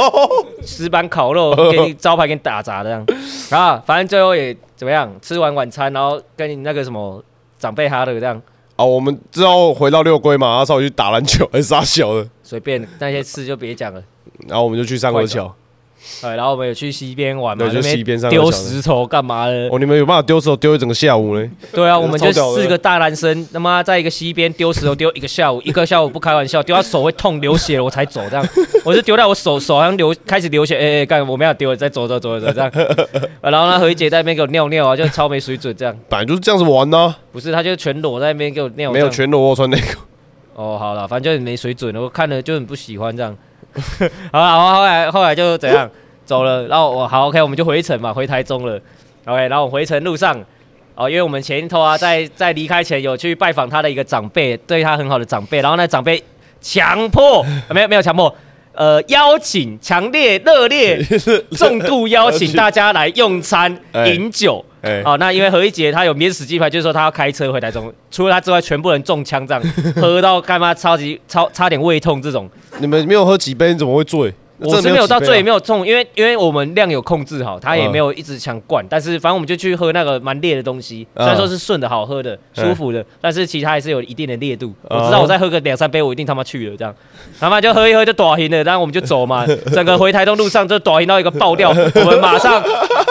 [0.64, 3.04] 石板烤肉给你招牌给你打砸这样，
[3.50, 7.22] 啊，反正最后也怎么样，吃完晚餐，然后跟你那个什么
[7.58, 8.40] 长辈哈的这样。
[8.76, 14.02] 啊，我们之后回到六龟嘛，然后稍微去打篮球，还是杀小的，随便那些事就别讲了。
[14.48, 15.54] 然后我们就去三河桥。
[16.22, 19.68] 对，然后我们有去溪边玩嘛，对溪边上丢石头干嘛的？
[19.70, 21.50] 哦，你们有办法丢石头丢一整个下午呢？
[21.72, 28.48] 对啊，我们就四个大男生，他妈在一个溪边丢石头丢一个下午，一个下午不开玩笑，丢到手会痛流血了我才走，这样，
[28.84, 32.70] 我是丢到我手手好像流开始流血，哎、哎干我们要丢了，再走走走走这样，
[33.42, 40.00] 然后呢何一姐在那边给我尿尿啊，就超没水准这样，本来就是这样子玩呐，不是，他就全裸在那边给我尿，没有全裸，我穿内裤。
[40.54, 43.34] 哦，好了，反正就很没水准了，我看了就很不喜欢这样。
[44.32, 45.88] 好了，然后后来后来就怎样
[46.24, 48.80] 走了，然后我好 OK，我们就回程嘛，回台中了。
[49.26, 50.36] OK，然后我回程路上，
[50.94, 56.22] 哦，因为我们前一头啊，在在离开前有去拜访他的一个长辈，对他很好的长辈，然后那长辈
[56.60, 58.34] 强迫，呃 没有没有强迫。
[58.72, 60.96] 呃，邀请强烈、 热烈、
[61.50, 64.64] 重度邀请大家来用餐、哎饮酒。
[64.82, 69.62] 哎，哦，那因为何一杰他有免死鸡排，就是说他要开车回台中，除了他之外，全部人中枪这样，
[70.00, 72.48] 喝到干嘛超级超差点胃痛这种。
[72.78, 74.32] 你们没有喝几杯，你怎么会醉？
[74.62, 84.66] 我是没有到醉，也没有有痛，因为因为我们量有控制好，他也嗯没有一直想灌，但是反正我们就去喝那个蛮烈的东西，虽然说是顺的好喝的、嗯舒服的，但是其实它还是有一定的烈度。
[84.90, 86.94] 嗯我知道我再喝个两三杯，我一定他妈去了这样，
[87.40, 92.62] 他妈就喝一喝就短行了，然后我们就走嘛， 整个回台东路上就短行到一个爆掉，我们马上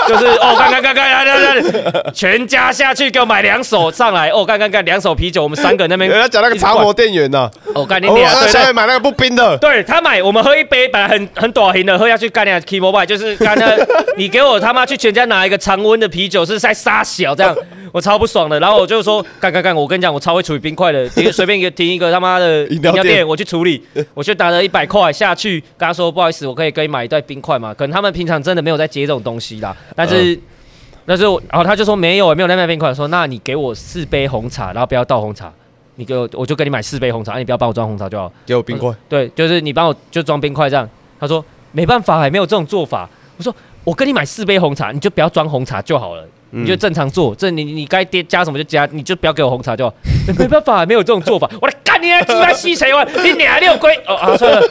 [0.10, 13.78] 就是哦干干干干干干，全家下去给我买两手上来，哦干干干两手啤酒，我们三个人那边人家讲那个茶魔店员呢，哦干你我俩，在下对对面买那个不冰的，对他买，我们喝一杯，本来很很短型的，喝下去干掉 key mobile，就是干那，
[14.18, 17.55] 你给我他妈去全家拿一个常温的啤酒，是在杀小这样，
[17.92, 18.60] 我超不爽的。
[18.60, 23.84] 然后我就说 干干干，我跟你讲，我超会处理冰块的， 停随便一个停一个他妈的饮饮料店，我去处理，
[24.14, 27.74] 我就打了一百块下去，跟他说不好意思，我可以给你买一袋冰块嘛？
[27.74, 30.40] 可能他们平常真的没有在接这种东西啦，但是。
[31.06, 32.94] 但是我，然后他就说没有，没有在卖冰块。
[32.94, 35.52] 说那你给我四杯红茶，然后不要倒红茶，
[35.96, 38.32] 你给我，我就给你买四杯红茶，你不要帮我装红茶就好。
[38.46, 38.94] 给我冰块。
[39.08, 40.88] 对，就是你帮我就装冰块这样。
[41.20, 43.10] 他说没办法，还没有这种做法。
[43.38, 43.52] 我说
[43.84, 47.34] 我跟你买四杯红茶，你就不要装红茶就好了，嗯你就正常做。
[47.36, 49.93] 这你你该加加什么就加，你就不要给我红茶就好。
[50.38, 51.50] 没办法，没有这种做法。
[51.62, 52.22] 我来干你啊！
[52.22, 53.08] 鸡巴吸谁玩？
[53.24, 54.38] 你俩六龟哦啊！
[54.38, 54.62] 算了，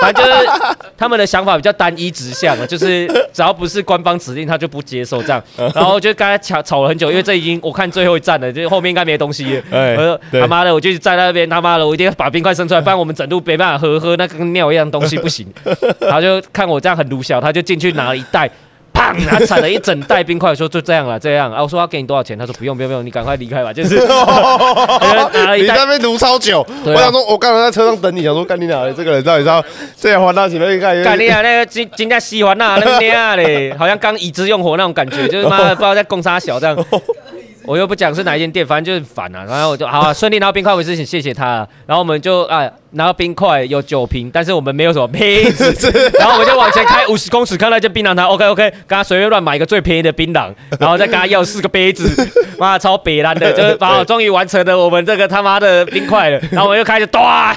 [0.00, 0.48] 反正就是
[0.96, 5.42] 他们的想法比较单一直向啊， 就是只要不是官方指令，他就不接受这样。
[5.74, 9.62] 然后就刚才吵吵了很久，因为这已经我看最后一站了，就是后面应该没东西了。
[9.70, 15.46] 哎我说他妈的，我就站在那边，他妈的，我一定要把冰块生出来，不然我们整路没办法喝，喝那跟尿一样东西不行。
[16.00, 18.50] 然后就看我这样很鲁小，他就进去拿了一袋。
[19.12, 19.26] 砰！
[19.28, 21.62] 他铲了一整袋冰块，说就这样了，这样啊。
[21.62, 22.36] 我说要给你多少钱？
[22.38, 23.72] 他说不用不用不用，你赶快离开吧。
[23.72, 28.94] 就是 拿了一袋你在那边读超久，啊我想说，我刚才在车上等你，想说干你哪里？
[28.96, 29.64] 这个人到底是要
[29.96, 31.02] 这样还到前面看？
[31.02, 31.42] 干你啊！
[31.42, 36.76] 那个金金价喜欢那，那个娘嘞，好像刚已知用火那种感觉，就是妈的不知道在攻杀小这样。
[37.64, 39.44] 我又不讲是哪一间店，反正就是烦啊。
[39.48, 41.68] 然后我就好、啊、顺利拿到冰块为事情，谢谢他、啊。
[41.86, 52.08] 然后我们就啊拿到冰块有酒瓶，但是我们没有什么杯子， 然后我们就往前开五十公尺，看到一间槟榔摊，OK OK，跟他随便乱买一个最便宜的槟榔，然后再跟他要四个杯子，
[52.58, 56.38] 妈超北蓝的，就是把我终于完成了我们这个他妈的冰块了。
[56.50, 57.56] 然后我们又开始大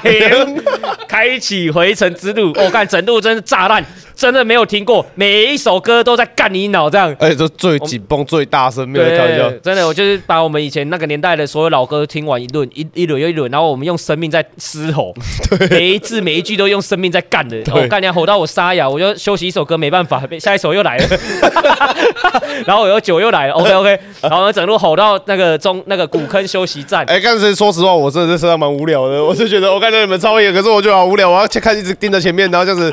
[1.08, 3.84] 开启回程之路，我、看整路真是炸烂，
[4.14, 7.14] 真的没有听过，每一首歌都在干你脑这样。
[7.18, 9.50] 而且都最紧绷、最大声，没有在开玩笑。
[9.50, 15.14] 对，真的，我就是把我们以前那个年代的所有老歌听完一轮一一轮又一轮，然后我们用生命在嘶吼，
[15.70, 21.06] 每一字每一句都用生命在干的，我干娘吼到我沙哑，我就休息一首歌没办法， 下一首又来了，
[22.66, 32.92] 然后我又酒又来了，OK OK，然后我们整路吼到那个中那个古坑休息站，哎，刚才说实话，我真的在车上蛮无聊的，我就觉得我看到你们超野，可是我觉得好无聊，我要去看一直盯着前面，然后这样子，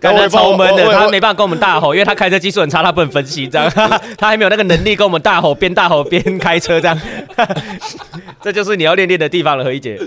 [0.00, 3.70] 感觉超闷的，他没办法跟我们大吼，因为他开车技术很差，他不能分析这样，
[4.18, 6.98] 他还没有那个能力跟我们大吼，边大吼边开车这样，
[8.42, 9.98] 这就是你要练练的地方了，何一姐。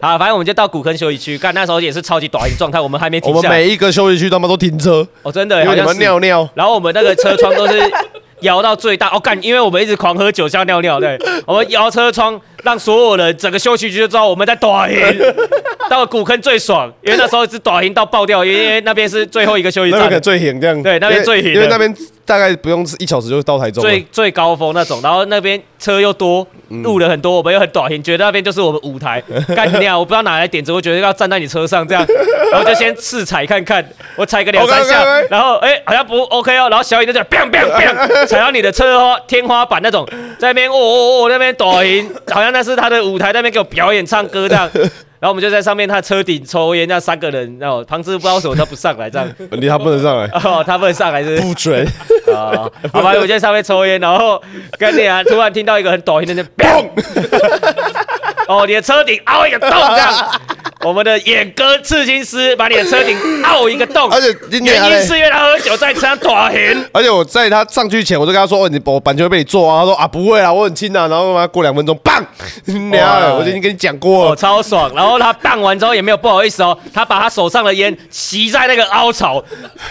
[0.00, 3.56] 好，反正我们就到古坑休息区，干那时候也是超级短的状态，我们还没我们停下来。
[3.58, 6.00] 每一个休息区他妈都停车，哦，真的，因为你们好像是。
[6.00, 6.48] 尿尿。
[6.54, 7.78] 然后我们那个车窗都是
[8.40, 14.98] 摇到最大，哦干，因为我们一直狂喝酒，像尿尿，对，我们摇车窗，让所有人整个休息区就知道我们在短营。
[15.88, 21.94] 到了古坑最爽，因为那时候是短营到爆掉，因为那边是最后一个休息站那边可能，最险这样，对那边最险因为那边
[22.24, 23.80] 大概不用一小时就到台中。
[23.80, 26.44] 最最高峰那种，然后那边车又多，
[26.82, 29.22] 路人很多，我们又很短，觉得那边就是我们舞台。
[29.54, 29.96] 干你娘！
[29.96, 32.04] 我不知道哪来点子，我觉得要站在你车上这样，
[32.50, 40.04] 然后就先试踩看看，我踩个两三下然后哎、好像不 OK 哦，然后小雨就这样 biang biang biang 踩到你的车花天花板那种，
[40.36, 44.66] 在那边哦哦哦那边短音，好像那是他的舞台，那边给我表演唱歌这样。
[45.18, 51.86] 然后我们就在上面他车顶抽烟，这样三个人，然后庞志不知道为什么他不上来这样，你他不能上来， 哦，他不能上来是不准。
[52.34, 54.42] 啊，好吧， 我就在上面抽烟，然后
[54.78, 56.86] 跟你啊，突然听到一个很抖音的那砰，
[58.48, 60.40] 哦，你的车顶凹一个洞这样，
[60.86, 66.56] 我们的眼哥刺青师把你的车顶凹一个洞，而且原因是因为他喝酒在车上打痕。
[66.92, 72.24] 而且我在他上去前，我就跟他说：“哦，你我板球会被你做啊。”他说：“啊，不会啦，我很轻啊。”然后他过两分钟，棒，
[72.90, 74.36] 娘的，我就已经跟你讲过哦，了。
[74.36, 74.90] 超爽！
[74.94, 79.42] 然后他办完之后也没有不好意思哦，他把他手上的烟吸在那个凹槽，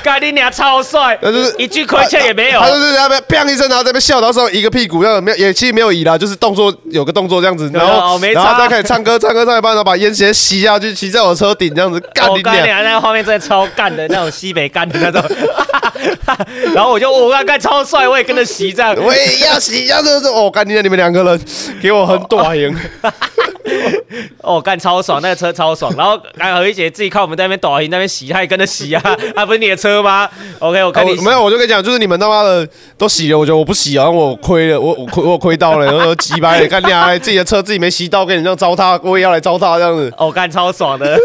[0.01, 2.69] 干你娘超帅那就是，一句亏欠也没有他。
[2.69, 12.83] 就是在那边砰一声，然后在那边笑，然后说一个屁股，然后没有，也其实没有移啦，就是动作有个动作这样子，然后然后再开始唱歌，唱歌唱一半，然后把烟直接吸下去，吸在我车顶这样子， 干你娘！
[12.83, 15.23] 那个画面真的超干的，那种西北干的那种。
[16.75, 18.95] 然后我就我刚刚超帅，我也跟着骑这样。
[18.99, 20.83] 我也要洗，要是哦，干你娘！
[20.83, 21.39] 你们两个人
[21.81, 22.75] 给我很短赢，
[24.41, 25.93] 哦，干超爽，那个车超爽。
[25.97, 29.01] 然后刚何一姐自己看我们在那边抖音那边洗，她也跟着洗啊，
[29.35, 37.17] 啊不是你的车吗？OK，我看你哦没有，我就跟你讲，就是你们他妈的都洗了，我觉得我不洗，然后我亏了，我我亏我亏到了，然后鸡掰了，干你啊！
[37.17, 40.13] 自己的车自己没洗到，跟你这样糟蹋，我也要来糟蹋这样子。
[40.17, 41.17] 哦，干超爽的，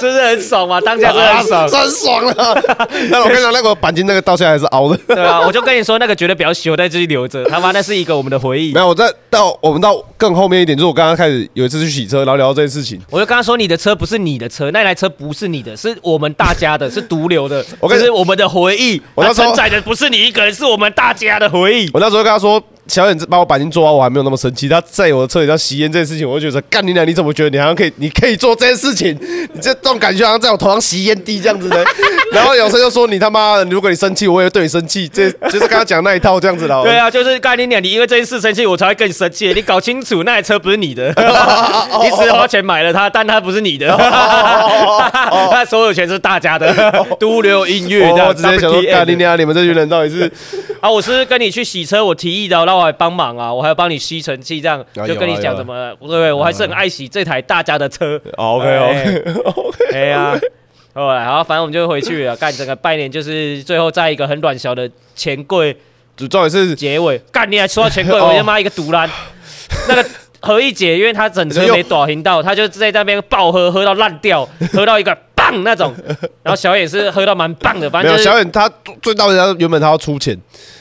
[0.00, 0.80] 是不是很爽嘛？
[0.82, 1.68] 当下真的很爽。
[1.68, 2.62] 真爽了。
[3.10, 4.98] 那我跟你讲，那个钣金那个到现在还是凹的。
[5.14, 7.44] 对啊，我就跟你说，那个绝对不要修，但继续留着。
[7.44, 8.80] 他妈，那是一个我们的回忆没。
[8.80, 13.00] 有，我在到我们到更后面一点，就是我刚刚开始有一次去洗车，然后聊到这件事情。
[13.10, 19.00] 我就跟他说，你的车不是你的车，那台车不是你的，是我们大家的， 是独留的，我跟这是我们的回忆。
[19.14, 21.90] 我那时候它承载的不是你一个人，是我们大家的回忆。
[21.92, 24.68] 我那时候跟他说，小远把我板筋做完，我还没有那么生气。
[24.68, 27.06] 他在我的车里上吸烟这件事情，我就觉得干你娘！
[27.06, 29.16] 你怎么觉得你好像可以，你可以做这件事情？
[29.52, 31.84] 你这这种感觉好像在我头上吸烟蒂这样子的。
[32.32, 35.06] 然后有时候就说你他妈的，如果你生气，我也会对你生气。
[35.06, 36.82] 这就是刚刚讲那一套这样子的。
[36.82, 37.82] 对啊，就是干你娘！
[37.82, 39.52] 你因为这件事生气，我才会更生气。
[39.54, 41.08] 你搞清楚，那台车不是你的，
[42.02, 43.86] 你只是花钱买了它，但它不是你的，
[45.50, 46.72] 那所有权是大家的。
[47.20, 49.38] 都留音乐我我直接想说，干你娘！
[49.38, 50.30] 你们这群人到底是？
[50.80, 56.32] 啊，我是跟你去洗车，我提议的，然后我还帮忙啊，我还要帮你吸尘器，这样啊就跟你讲怎么，对不对？
[56.32, 58.18] 我还是很爱惜这台大家的车。
[58.36, 60.34] OK OK OK，哎呀，
[60.94, 62.34] 后来好，反正我们就回去了。
[62.34, 65.76] 干整个拜年就是最后在一个很短小的钱柜
[66.16, 67.18] 主重点是结尾。
[67.30, 69.06] 干你还说到钱柜，哦我他妈一个独蓝。
[69.86, 70.06] 那个
[70.40, 75.92] 何一姐，因为她整车没短行到，她就在那边爆喝，喝到烂掉，喝到一个棒那种。
[76.42, 78.70] 然后小野是喝到蛮棒的，反正就是小野他
[79.02, 80.34] 最到人家原本他要出钱，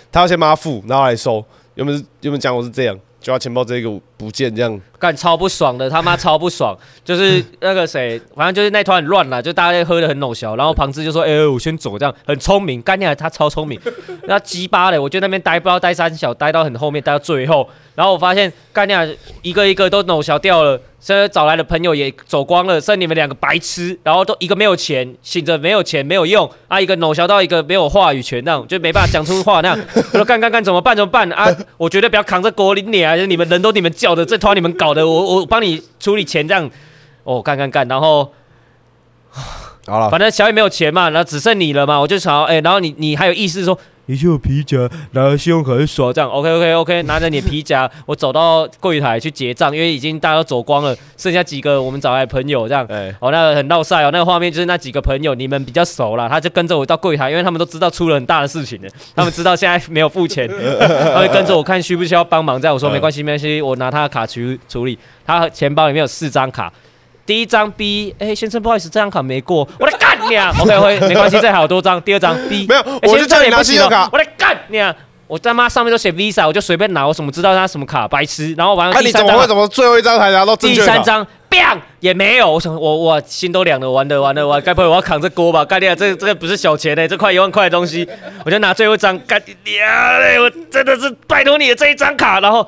[0.09, 1.45] 他要先帮他付，然后来收。
[1.76, 4.82] 原本是原本讲我是这样，就他钱包这个不见这样。
[5.01, 13.79] 干超不爽的，他妈超不爽，就是那个谁，反正就是那团很乱啦，就大家喝的很弄小，然后旁支就说：“哎、我先走。”这样很聪明，干掉他超聪明，
[14.25, 19.03] 那鸡巴的，我就那边待不知道待三小，待到很后面，待到最后，然后我发现干掉
[19.41, 29.79] 一个一个都弄小掉了，现在找来的朋友也走光了，剩你们两个白痴，然后都一个没有钱，醒着没有钱没有用啊，一个弄小到一个没有话语权那种，就没办法讲出话那样，
[30.13, 30.95] 我说干干干怎么办？
[30.95, 31.29] 怎么办？
[31.33, 31.47] 啊？
[31.77, 36.69] 我绝对不要扛着锅领你啊，你们人都你们叫的，这团你们搞的，我我帮你处理钱这样，
[37.23, 38.31] 哦干干干，然后。
[39.87, 43.77] 好了，反正小野没有钱嘛，然后只剩你了嘛，我就想要，哎、然后你你还有意思说，
[44.07, 60.47] 你就有皮夹，拿信用卡去刷，这样，OK OK OK， 拿着你的皮夹，我走到柜台去结账，因为已经大家都走光了，剩下几个我们找来的朋友这样，哎，哦，那个很闹晒哦，那个画面就是那几个朋友，你们比较熟了，他就跟着我到柜台，因为他们都知道出了很大的事情了，他们知道现在没有付钱，
[61.13, 62.73] 他就跟着我看需不需要帮忙，这样。
[62.73, 66.71] 我说嗯没关系没关系，我拿他的卡去处理，他钱包里面有四张卡。
[67.26, 72.01] 第一张 B，哎、先生，不好意思，这张卡没过，我来干你啊！OK OK，没关系，这还有多张。
[72.01, 74.93] 第二张 B，没有哎我就先生叫你拿信用卡我来干你啊！
[75.28, 78.05] 我他妈上面都写 Visa，我就随便拿，我怎么知道他什么卡？
[78.05, 78.53] 白痴！
[78.57, 80.82] 然后完了那啊你第三张怎么会怎么最后一张才拿到正第？
[80.82, 82.51] 三张，bang 也没有。
[82.51, 85.63] 我想，我我心都凉了，完了完了，我该不会我要扛这锅吧？
[85.63, 88.05] 干掉这这个不是小钱呢、这快一万块的东西，
[88.43, 90.38] 我就拿最后一张，干你娘嘞！
[90.38, 92.67] 我真的是拜托你的这一张卡，然后。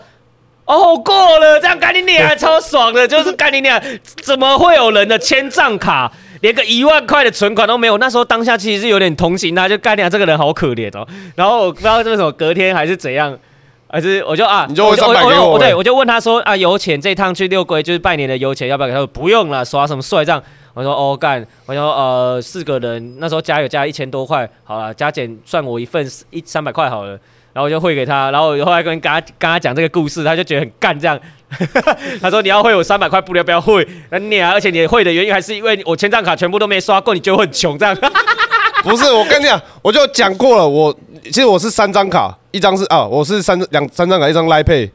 [0.73, 3.79] 哦，过了，这样干你娘，超爽的，就是干你娘，
[4.21, 6.11] 怎么会有人的千账卡
[6.41, 7.97] 连个一万块的存款都没有？
[7.99, 11.07] 那时候当下其实是有点同情他，就干你娘这个人好可怜哦。
[11.35, 13.37] 然后我不知道为什么隔天还是怎样，
[13.87, 18.97] 还是我就啊，你就汇我300给我呗我对我就问他说啊，油钱这一趟去六龟就是拜年的油钱要不要给他？
[18.99, 20.43] 说不用了，耍什么帅这样。
[20.73, 27.17] 我说哦干，我说呃四个人那时候加油加一千多块，好了加减算我一份一三百块好了。
[27.53, 31.19] 然后我就汇给他，然后我后来跟跟他跟他讲这个故事，他就觉得很干这样。
[32.19, 37.95] 他说你要汇我三百块，不要不要汇，那你啊，而且你汇的原因还是因为我千张卡全部都没刷过，你就会很穷这样。
[38.83, 40.93] 不是，我跟你讲，我就讲过了，我
[41.25, 44.89] 其实我是三张卡，一张是啊，我是三两三张卡，一张 Line Pay，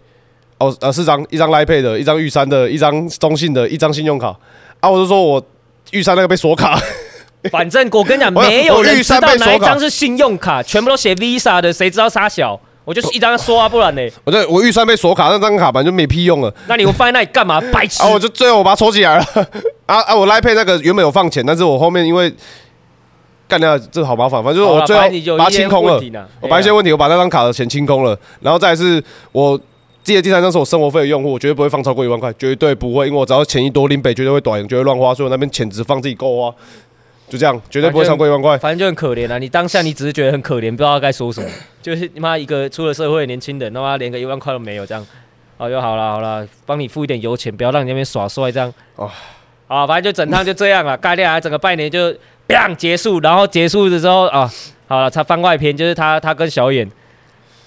[0.58, 4.36] 哦呃四张，一张 Line Pay 的，一张玉山的，一张中信的，一张信用卡
[4.80, 5.42] 啊，我就说我
[5.92, 6.78] 玉山那个被锁卡，
[7.50, 12.58] 反正我跟你讲，没有人我玉知道山被锁卡哪一张是信用卡，全部都写 Visa 的，谁知道啥小？
[12.84, 14.00] 我就是一张刷啊，不然呢？
[14.24, 16.52] 我对我预算被锁卡，那张卡本来就没屁用了。
[16.66, 17.60] 那你我放在那里干嘛？
[17.70, 18.02] 白痴！
[18.02, 19.24] 啊， 我就最后我把它抽起来了。
[19.84, 22.32] 啊啊，我来配那个原本有放钱，但是我后面因为
[23.46, 26.02] 干掉这个好麻烦，反正就是我最后把它清空了。
[26.40, 29.60] 我把一些问题，我把那张卡的钱清空了，然后再是我
[30.02, 36.54] 记得第三张是我生活费的用户，我绝对不会放超过一万块，绝对不会，因为我只要钱一多，林北绝对会短，绝对乱花，所以我那边钱只放自己够花，
[37.28, 38.56] 就这样，绝对不会超过一万块。
[38.58, 39.38] 反正就很可怜啊！
[39.38, 41.48] 你当下你只是觉得很可怜，不知道该说什么，
[41.82, 45.06] 就是你妈一个出了社会的年轻人，他妈连个一万块都没有，这样，
[45.56, 48.72] 哦就好了，好了，帮你付一点油钱，不要让你那边耍帅，这样。
[48.96, 49.10] 哦，
[49.66, 52.14] 好，反正就整趟就这样了， 盖掉，整个拜年就。
[52.48, 52.74] 砰！
[52.76, 54.50] 结束，然后结束的时候啊，
[54.86, 56.90] 好了，他番外篇就是他他跟小眼，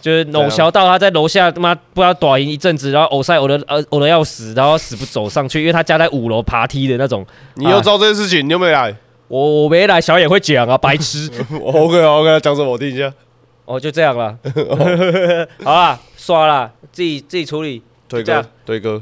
[0.01, 7.23] 就是弄小到他在楼下他妈不知道短赢一阵子，然后偶赛偶的呃偶的要死，然后死不走上去，因为他家在五楼爬梯的那种。
[7.53, 8.95] 你又知道这件事情，你有没有来？
[9.31, 11.31] 我我没来，小野会讲啊，白痴。
[11.55, 13.13] OK OK，讲什么我听一下。
[13.63, 14.37] 哦，就这样了。
[15.63, 17.81] 好了，刷了，自己自己处理。
[18.09, 19.01] 推哥，推哥。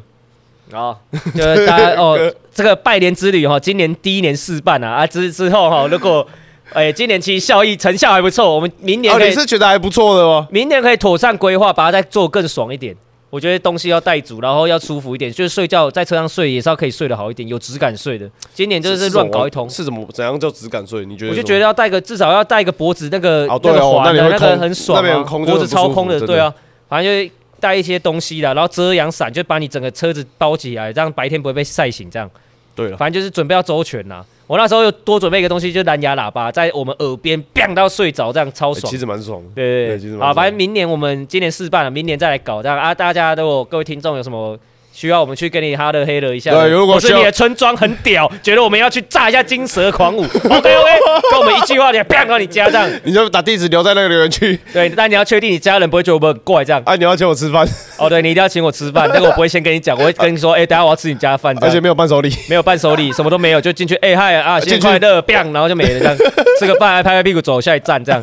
[0.72, 0.96] 哦，
[1.36, 2.16] 就是大家 哦，
[2.54, 6.28] 这个拜年之旅哈，今年第一年试办啊，啊之之后哈，如果
[6.74, 10.48] 哎今年其实效益成效还不错，我们明年你是觉得还不错的吗？
[10.52, 12.96] 明年可以妥善规划，把它再做更爽一点。
[13.30, 18.30] 我觉得东西要带足，然后要舒服一点，就是睡觉在车上睡也是要可以睡得好一点，有质感睡的。
[18.54, 21.06] 今年就是乱搞一通，是怎么怎样叫质感睡？
[21.06, 21.32] 你觉得？
[21.32, 26.54] 我就觉得要带个至少要带个脖子那个那个环的那个很爽啊，脖子超空的，对啊，
[26.88, 27.34] 反正就。
[27.62, 32.10] 带一些东西的，然后遮阳伞就把你整个车子包起来，这样白天不会被晒醒。
[32.10, 32.32] 这样，
[32.74, 34.24] 对了，反正就是准备要周全呐。
[34.50, 38.90] 我那时候又多准备一个东西，就蓝牙喇叭，在我们耳边 bang 到睡着，这样超爽。
[38.90, 39.40] 其实蛮爽。
[39.54, 42.92] 对对对，啊，反正明年我们今年试办了，明年再来搞这样啊。
[42.92, 44.58] 大家都有各位听众有什么？
[44.94, 46.52] 需要我们去跟你哈的黑了一下。
[46.52, 50.24] 对，如果是你的村庄很屌， 觉得我们要去炸一下金蛇狂舞。
[50.50, 51.00] OK OK，
[51.32, 54.60] 跟我们一句话，你啪到你家这样，你就把地址留在那个留言区。
[54.74, 56.82] 对，但你要确定你家人不会觉得我们很怪这样。
[56.86, 57.68] 啊，你要请我吃饭。
[57.98, 61.56] 哦，对，你一定要请我吃饭， 那个我不会先跟你讲，我会跟你说，哎，等下我要吃你家饭。
[61.62, 66.18] 而且没有伴手礼，没有伴手礼，什么都没有，就进去，哎嗨啊，新年快乐，啪，然后就没了这样，
[66.60, 68.22] 吃个饭，拍拍屁股走下一站这样。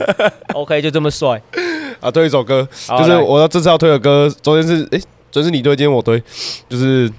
[0.52, 1.40] OK，就这么帅。
[2.00, 2.66] 啊，推一首歌，
[2.98, 6.22] 就是我要这次要推的歌，昨天是哎，昨天是你推，今天我推，
[6.68, 7.12] 就是。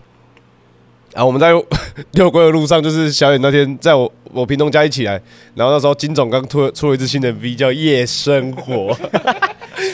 [1.18, 1.52] 啊，我们在
[2.14, 5.20] 遛龟的路上，就是小野那天在我我平东家一起来，
[5.56, 8.94] 然后那时候金总刚出出了一支新的 V 叫《夜生活》。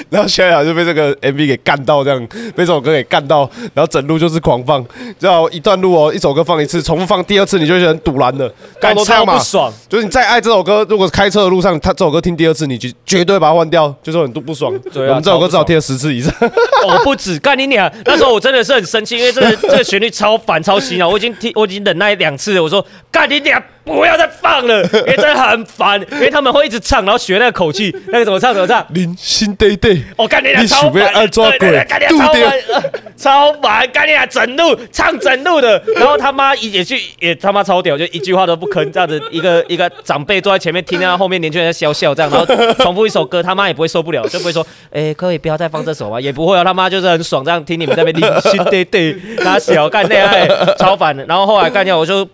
[0.09, 4.81] 然后小雅就被这个 MV 给干到，这样被这首歌给干到，然后整路就是狂放，
[5.19, 8.49] 知道一段路哦，一首歌放一次，重复放第二次，你就觉得很堵然的，
[8.79, 9.73] 干超不爽。
[9.89, 14.73] 就是你再爱这首歌，如果开车的路上，他这首歌听第二次，你就绝对把它换掉，就是很多不爽。
[14.93, 16.33] 对啊，我们这首歌至少听了十次以上。
[16.87, 23.63] 哦，不止干你俩，那时候我真的是很生气，因为这个这个旋律超烦超洗脑，我已经听我已经忍耐两次了，我说干你娘。
[23.83, 28.85] 不要再放了，因为真的很烦，因为他们会一直唱，然后学那个口气，那个怎么唱怎么唱。
[28.89, 32.53] 零星对对，我干你俩超烦，对对，干你俩超烦，
[33.17, 46.21] 超烦，干你俩整路唱整路的，然后他妈也去也他妈超屌，就一句话都不吭，这样子一个 一个长辈坐在前面听，然后后面年轻人在笑笑这样，然后重复一首歌，他妈也不会受不了，就不会说，哎，可以不要再放这首吗？
[46.21, 49.13] 也不会啊，他妈就是很爽，这样听你们那边零星对对，
[49.43, 52.25] 他小干恋爱超烦的，然后后来干掉我就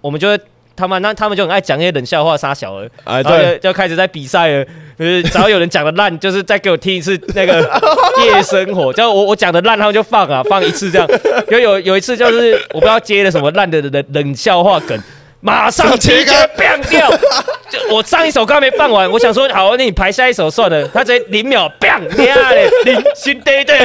[0.00, 0.38] 我们就会。
[0.78, 4.64] 他们那他们就很爱讲一些冷笑话杀小儿，哎，对，就开始在比赛了，
[4.96, 7.60] 就是只要有人讲的烂，就是再给我听一次那个
[8.24, 11.08] 夜生活，就我我讲的烂，他们就放啊，放一次这样。
[11.48, 14.96] 有有有一次就是我不知道接了什么烂的冷冷笑话梗，
[15.40, 17.10] 马上直接变掉。
[17.68, 20.86] 就我上一首刚没放完，我想说好，那你排下一首算了。
[20.88, 23.76] 他直接零秒变掉嘞， 零新对对。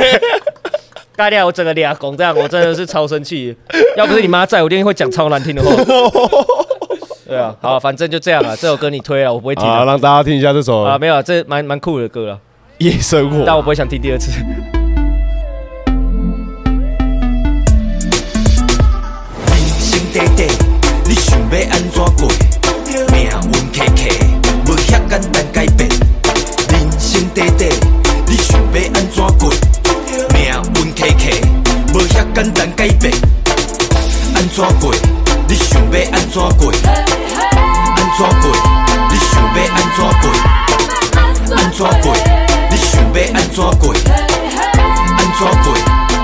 [1.15, 3.55] 大家我整个脸红这样，我真的是超生气。
[3.95, 5.69] 要不是你妈在，我一定会讲超难听的话。
[7.27, 8.55] 对啊，好，反正就这样了。
[8.57, 9.63] 这首歌你推了，我不会听。
[9.63, 12.35] 好，让大家听一下这首啊，没有，这蛮蛮酷的歌了，
[12.79, 13.37] 《夜生活》。
[13.45, 14.31] 但我不会想听第二次。
[19.47, 20.47] 人生短短，
[21.05, 22.27] 你想要安怎过？
[23.11, 23.29] 命运
[23.71, 24.01] 坎坷，
[24.67, 25.89] 无遐简单改变。
[26.69, 27.69] 人生短短，
[28.27, 29.49] 你想要安怎过？
[30.33, 31.23] 命运坎坷，
[31.93, 33.13] 无遐简单改变。
[34.43, 34.91] 安怎过？
[35.47, 36.69] 你想要安怎过？
[36.83, 36.85] 安
[38.17, 38.51] 怎过？
[39.09, 40.23] 你想要安怎过？
[41.55, 42.05] 安怎过？
[42.69, 43.95] 你想要安怎过？
[44.03, 45.65] 安怎过？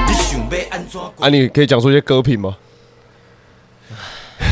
[0.06, 1.02] 你想要安怎过？
[1.22, 2.58] 啊，你可以讲出一些歌品吗？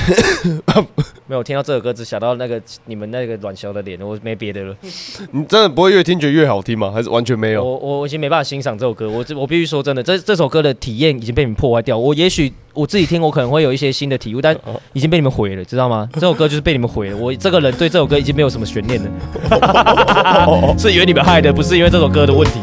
[1.27, 4.75] 没有听到这首歌，只想到那个你们那个软小的脸，我没别的了。
[5.31, 6.91] 你真的不会越听觉得越好听吗？
[6.91, 7.63] 还是完全没有？
[7.63, 9.09] 我我已经没办法欣赏这首歌。
[9.09, 11.97] 我我必须说真的，这这首歌的体验已经被你们破坏掉。
[11.97, 14.55] 我也许我自己听，我可能会有一些新的体悟，但
[14.93, 16.07] 已经被你们毁了，知道吗？
[16.13, 17.17] 这首歌就是被你们毁了。
[17.17, 22.59] 我这个人对这首歌已经没有什么悬念了， 是因为你们害的，不是因为这首歌的问题。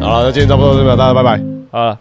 [0.00, 1.40] 好了，那今天差不多到这边，大家拜拜。
[1.70, 1.98] 好了。